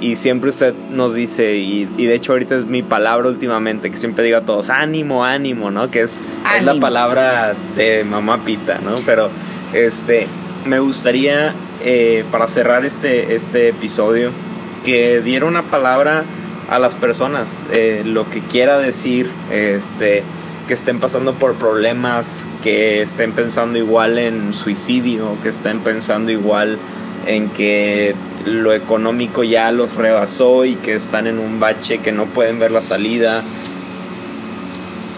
y 0.01 0.15
siempre 0.15 0.49
usted 0.49 0.73
nos 0.91 1.13
dice, 1.13 1.55
y, 1.55 1.85
de 1.85 2.13
hecho 2.13 2.33
ahorita 2.33 2.55
es 2.55 2.65
mi 2.65 2.83
palabra 2.83 3.29
últimamente, 3.29 3.89
que 3.89 3.97
siempre 3.97 4.23
digo 4.23 4.37
a 4.37 4.41
todos, 4.41 4.69
ánimo, 4.69 5.23
ánimo, 5.23 5.71
¿no? 5.71 5.89
Que 5.89 6.01
es, 6.01 6.19
la 6.61 6.75
palabra 6.75 7.53
de 7.75 8.03
mamá 8.03 8.43
Pita, 8.45 8.79
¿no? 8.83 8.97
Pero 9.05 9.29
este, 9.73 10.27
me 10.65 10.79
gustaría, 10.79 11.53
eh, 11.83 12.25
para 12.31 12.47
cerrar 12.47 12.85
este, 12.85 13.35
este 13.35 13.69
episodio, 13.69 14.31
que 14.83 15.21
diera 15.21 15.45
una 15.45 15.63
palabra 15.63 16.23
a 16.69 16.79
las 16.79 16.95
personas, 16.95 17.63
eh, 17.71 18.03
lo 18.05 18.29
que 18.29 18.41
quiera 18.41 18.77
decir, 18.77 19.29
este, 19.51 20.23
que 20.67 20.73
estén 20.73 20.99
pasando 20.99 21.33
por 21.33 21.55
problemas, 21.55 22.39
que 22.63 23.01
estén 23.01 23.31
pensando 23.31 23.77
igual 23.77 24.17
en 24.17 24.53
suicidio, 24.53 25.35
que 25.43 25.49
estén 25.49 25.79
pensando 25.79 26.31
igual 26.31 26.77
en 27.25 27.49
que 27.49 28.15
lo 28.45 28.73
económico 28.73 29.43
ya 29.43 29.71
los 29.71 29.95
rebasó 29.95 30.65
y 30.65 30.75
que 30.75 30.95
están 30.95 31.27
en 31.27 31.39
un 31.39 31.59
bache 31.59 31.99
que 31.99 32.11
no 32.11 32.25
pueden 32.25 32.59
ver 32.59 32.71
la 32.71 32.81
salida. 32.81 33.43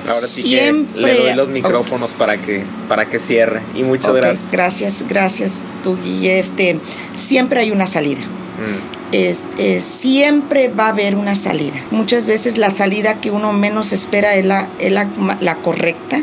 Ahora 0.07 0.27
sí 0.27 0.51
que 0.51 0.85
le 0.95 1.17
doy 1.17 1.33
los 1.33 1.49
micrófonos 1.49 2.13
para 2.13 2.37
que 2.37 2.63
para 2.87 3.05
que 3.05 3.17
cierre 3.19 3.61
y 3.73 3.83
muchas 3.83 4.13
gracias. 4.13 4.47
Gracias, 4.51 5.05
gracias 5.07 5.53
tú 5.83 5.97
y 6.05 6.27
este 6.27 6.79
siempre 7.15 7.59
hay 7.59 7.71
una 7.71 7.87
salida. 7.87 8.21
Mm. 8.55 9.81
siempre 9.81 10.69
va 10.69 10.85
a 10.85 10.89
haber 10.89 11.15
una 11.15 11.35
salida. 11.35 11.77
Muchas 11.91 12.25
veces 12.25 12.57
la 12.57 12.69
salida 12.69 13.19
que 13.19 13.31
uno 13.31 13.51
menos 13.51 13.93
espera 13.93 14.35
es 14.35 14.45
la, 14.45 14.67
es 14.79 14.91
la, 14.91 15.07
la 15.41 15.55
correcta 15.55 16.21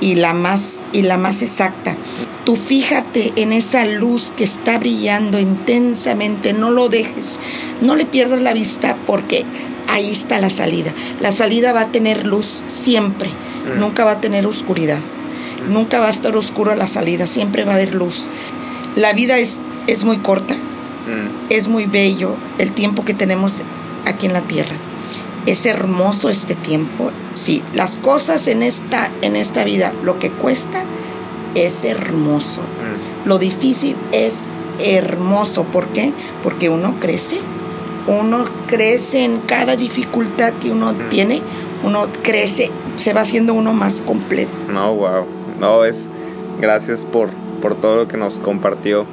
y 0.00 0.14
la 0.14 0.34
más 0.34 0.74
y 0.92 1.02
la 1.02 1.16
más 1.16 1.42
exacta. 1.42 1.94
Tú 2.44 2.56
fíjate 2.56 3.32
en 3.36 3.52
esa 3.52 3.84
luz 3.84 4.32
que 4.34 4.44
está 4.44 4.78
brillando 4.78 5.38
intensamente, 5.38 6.52
no 6.52 6.70
lo 6.70 6.88
dejes, 6.88 7.38
no 7.82 7.94
le 7.94 8.06
pierdas 8.06 8.40
la 8.40 8.54
vista 8.54 8.96
porque 9.06 9.44
ahí 9.88 10.10
está 10.10 10.40
la 10.40 10.50
salida. 10.50 10.92
La 11.20 11.32
salida 11.32 11.72
va 11.72 11.82
a 11.82 11.92
tener 11.92 12.26
luz 12.26 12.64
siempre, 12.66 13.28
mm. 13.28 13.80
nunca 13.80 14.04
va 14.04 14.12
a 14.12 14.20
tener 14.20 14.46
oscuridad. 14.46 15.00
Nunca 15.68 16.00
va 16.00 16.06
a 16.06 16.10
estar 16.10 16.34
oscuro 16.36 16.74
la 16.74 16.86
salida, 16.86 17.26
siempre 17.26 17.64
va 17.64 17.72
a 17.72 17.74
haber 17.74 17.94
luz. 17.94 18.28
La 18.96 19.12
vida 19.12 19.38
es, 19.38 19.60
es 19.86 20.04
muy 20.04 20.18
corta, 20.18 20.54
mm. 20.54 21.50
es 21.50 21.68
muy 21.68 21.84
bello 21.84 22.36
el 22.58 22.72
tiempo 22.72 23.04
que 23.04 23.12
tenemos 23.12 23.56
aquí 24.06 24.26
en 24.26 24.32
la 24.32 24.40
tierra. 24.42 24.76
Es 25.48 25.64
hermoso 25.64 26.28
este 26.28 26.54
tiempo. 26.54 27.10
Sí, 27.32 27.62
las 27.72 27.96
cosas 27.96 28.48
en 28.48 28.62
esta, 28.62 29.10
en 29.22 29.34
esta 29.34 29.64
vida, 29.64 29.94
lo 30.04 30.18
que 30.18 30.30
cuesta, 30.30 30.82
es 31.54 31.86
hermoso. 31.86 32.60
Mm. 32.60 33.28
Lo 33.28 33.38
difícil 33.38 33.96
es 34.12 34.34
hermoso. 34.78 35.64
¿Por 35.64 35.86
qué? 35.86 36.12
Porque 36.42 36.68
uno 36.68 36.96
crece. 37.00 37.38
Uno 38.06 38.44
crece 38.66 39.24
en 39.24 39.38
cada 39.38 39.74
dificultad 39.74 40.52
que 40.60 40.70
uno 40.70 40.92
mm. 40.92 41.08
tiene. 41.08 41.40
Uno 41.82 42.08
crece, 42.22 42.70
se 42.98 43.14
va 43.14 43.22
haciendo 43.22 43.54
uno 43.54 43.72
más 43.72 44.02
completo. 44.02 44.50
No, 44.70 44.94
wow. 44.94 45.24
No, 45.58 45.86
es. 45.86 46.10
Gracias 46.60 47.06
por, 47.06 47.30
por 47.62 47.74
todo 47.74 47.96
lo 47.96 48.06
que 48.06 48.18
nos 48.18 48.38
compartió. 48.38 49.06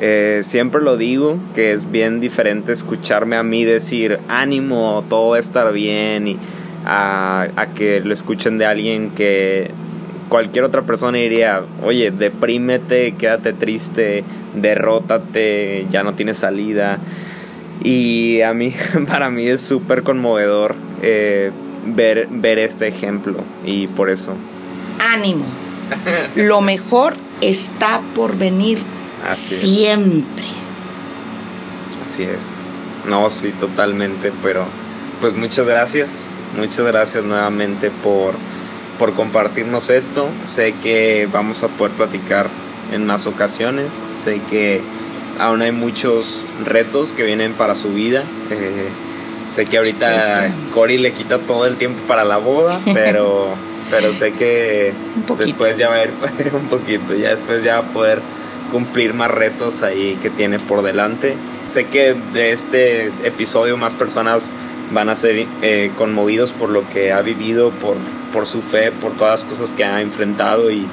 Eh, 0.00 0.40
siempre 0.42 0.82
lo 0.82 0.96
digo, 0.96 1.38
que 1.54 1.72
es 1.72 1.90
bien 1.90 2.20
diferente 2.20 2.72
escucharme 2.72 3.36
a 3.36 3.42
mí 3.42 3.64
decir 3.64 4.18
ánimo, 4.28 5.04
todo 5.08 5.30
va 5.30 5.36
a 5.36 5.40
estar 5.40 5.72
bien, 5.72 6.26
y 6.26 6.38
a, 6.84 7.66
que 7.74 8.00
lo 8.00 8.12
escuchen 8.12 8.58
de 8.58 8.66
alguien 8.66 9.10
que 9.10 9.70
cualquier 10.28 10.64
otra 10.64 10.82
persona 10.82 11.18
diría, 11.18 11.62
oye, 11.84 12.10
deprímete, 12.10 13.12
quédate 13.12 13.52
triste, 13.52 14.24
derrótate, 14.54 15.86
ya 15.90 16.02
no 16.02 16.14
tienes 16.14 16.38
salida. 16.38 16.98
Y 17.84 18.40
a 18.42 18.54
mí, 18.54 18.74
para 19.06 19.30
mí 19.30 19.46
es 19.48 19.60
súper 19.60 20.02
conmovedor 20.02 20.74
eh, 21.02 21.50
ver, 21.86 22.28
ver 22.30 22.58
este 22.58 22.88
ejemplo 22.88 23.38
y 23.64 23.86
por 23.88 24.10
eso. 24.10 24.34
Ánimo. 25.14 25.44
Lo 26.36 26.62
mejor 26.62 27.14
está 27.42 28.00
por 28.14 28.38
venir 28.38 28.78
siempre. 29.32 30.44
Así 32.06 32.24
es. 32.24 32.40
No, 33.08 33.28
sí, 33.30 33.52
totalmente, 33.58 34.32
pero 34.42 34.64
pues 35.20 35.34
muchas 35.34 35.66
gracias. 35.66 36.24
Muchas 36.56 36.86
gracias 36.86 37.24
nuevamente 37.24 37.90
por 38.02 38.34
por 38.98 39.14
compartirnos 39.14 39.90
esto. 39.90 40.28
Sé 40.44 40.74
que 40.82 41.28
vamos 41.32 41.62
a 41.62 41.68
poder 41.68 41.92
platicar 41.92 42.46
en 42.92 43.04
más 43.04 43.26
ocasiones. 43.26 43.92
Sé 44.22 44.40
que 44.50 44.80
aún 45.38 45.62
hay 45.62 45.72
muchos 45.72 46.46
retos 46.64 47.12
que 47.12 47.24
vienen 47.24 47.52
para 47.54 47.74
su 47.74 47.92
vida. 47.92 48.22
Eh, 48.50 48.88
sé 49.50 49.66
que 49.66 49.78
ahorita 49.78 50.54
Cory 50.72 50.98
le 50.98 51.12
quita 51.12 51.38
todo 51.38 51.66
el 51.66 51.76
tiempo 51.76 52.00
para 52.06 52.24
la 52.24 52.36
boda, 52.36 52.80
pero, 52.94 53.48
pero 53.90 54.12
sé 54.12 54.32
que 54.34 54.92
después 55.36 55.76
ya 55.76 55.88
va 55.88 55.96
a 55.96 56.04
ir 56.04 56.12
un 56.52 56.68
poquito, 56.68 57.14
ya 57.14 57.30
después 57.30 57.64
ya 57.64 57.80
va 57.80 57.88
a 57.88 57.92
poder 57.92 58.20
cumplir 58.72 59.14
más 59.14 59.30
retos 59.30 59.82
ahí 59.82 60.18
que 60.20 60.30
tiene 60.30 60.58
por 60.58 60.82
delante. 60.82 61.34
Sé 61.68 61.84
que 61.84 62.16
de 62.32 62.50
este 62.50 63.06
episodio 63.22 63.76
más 63.76 63.94
personas 63.94 64.50
van 64.92 65.08
a 65.08 65.14
ser 65.16 65.46
eh, 65.62 65.92
conmovidos 65.96 66.52
por 66.52 66.70
lo 66.70 66.88
que 66.88 67.12
ha 67.12 67.22
vivido, 67.22 67.70
por 67.70 67.96
por 68.32 68.46
su 68.46 68.62
fe, 68.62 68.90
por 68.90 69.12
todas 69.12 69.42
las 69.42 69.50
cosas 69.50 69.74
que 69.74 69.84
ha 69.84 70.00
enfrentado 70.00 70.70
y, 70.70 70.86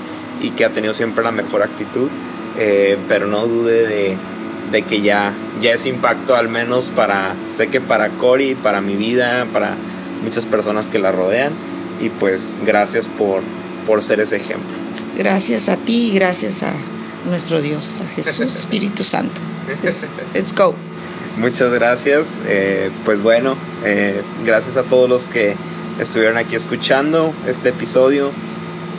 que 0.55 0.65
ha 0.65 0.69
tenido 0.69 0.93
siempre 0.93 1.23
la 1.23 1.31
mejor 1.31 1.63
actitud. 1.63 2.09
Eh, 2.57 2.97
pero 3.07 3.27
no 3.27 3.47
dude 3.47 4.17
de, 4.71 4.81
que 4.83 5.01
ya, 5.01 5.33
ya 5.61 5.71
es 5.71 5.85
impacto 5.85 6.35
al 6.35 6.49
menos 6.49 6.91
para, 6.95 7.33
sé 7.49 7.67
que 7.67 7.81
para 7.81 8.09
Cory, 8.09 8.55
para 8.55 8.81
mi 8.81 8.95
vida, 8.95 9.45
para 9.51 9.75
muchas 10.23 10.45
personas 10.45 10.87
que 10.87 10.99
la 10.99 11.11
rodean. 11.11 11.51
Y 12.01 12.09
pues 12.09 12.55
gracias 12.65 13.07
por, 13.07 13.41
por 13.85 14.03
ser 14.03 14.19
ese 14.19 14.37
ejemplo. 14.37 14.69
Gracias 15.17 15.67
a 15.67 15.75
ti 15.77 16.07
y 16.07 16.11
gracias 16.13 16.63
a 16.63 16.71
nuestro 17.25 17.61
Dios, 17.61 18.01
a 18.01 18.07
Jesús, 18.07 18.55
Espíritu 18.57 19.03
Santo. 19.03 19.39
Let's, 19.83 20.53
go. 20.55 20.73
Muchas 21.37 21.71
gracias. 21.71 22.39
Eh, 22.47 22.89
pues 23.05 23.21
bueno, 23.21 23.55
eh, 23.85 24.21
gracias 24.45 24.77
a 24.77 24.83
todos 24.83 25.09
los 25.09 25.27
que 25.27 25.55
estuvieron 25.99 26.37
aquí 26.37 26.55
escuchando 26.55 27.33
este 27.47 27.69
episodio, 27.69 28.31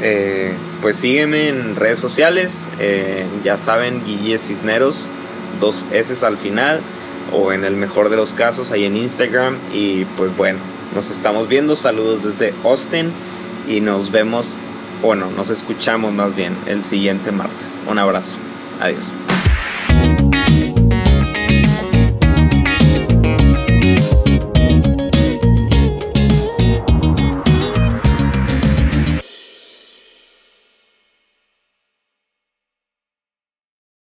eh, 0.03 0.53
pues 0.81 0.97
sígueme 0.97 1.49
en 1.49 1.77
redes 1.77 1.99
sociales, 1.99 2.69
ya 3.45 3.59
saben, 3.59 4.05
Guille 4.05 4.39
Cisneros, 4.39 5.09
dos 5.61 5.85
S 5.93 6.25
al 6.25 6.37
final, 6.37 6.81
o 7.33 7.53
en 7.53 7.65
el 7.65 7.75
mejor 7.75 8.11
de 8.11 8.17
los 8.17 8.33
casos 8.33 8.71
ahí 8.71 8.85
en 8.85 8.97
Instagram, 8.97 9.57
y 9.73 10.05
pues 10.17 10.37
bueno, 10.37 10.59
Nos 10.95 11.11
estamos 11.11 11.49
viendo. 11.49 11.77
Saludos 11.77 12.25
desde 12.25 12.53
Austin 12.65 13.13
y 13.69 13.81
nos 13.81 14.11
vemos, 14.11 14.59
bueno, 15.03 15.31
nos 15.31 15.51
escuchamos 15.51 16.13
más 16.13 16.35
bien 16.35 16.57
el 16.67 16.83
siguiente 16.83 17.33
martes. 17.33 17.79
Un 17.87 17.99
abrazo. 17.99 18.37
Adiós. 18.81 19.11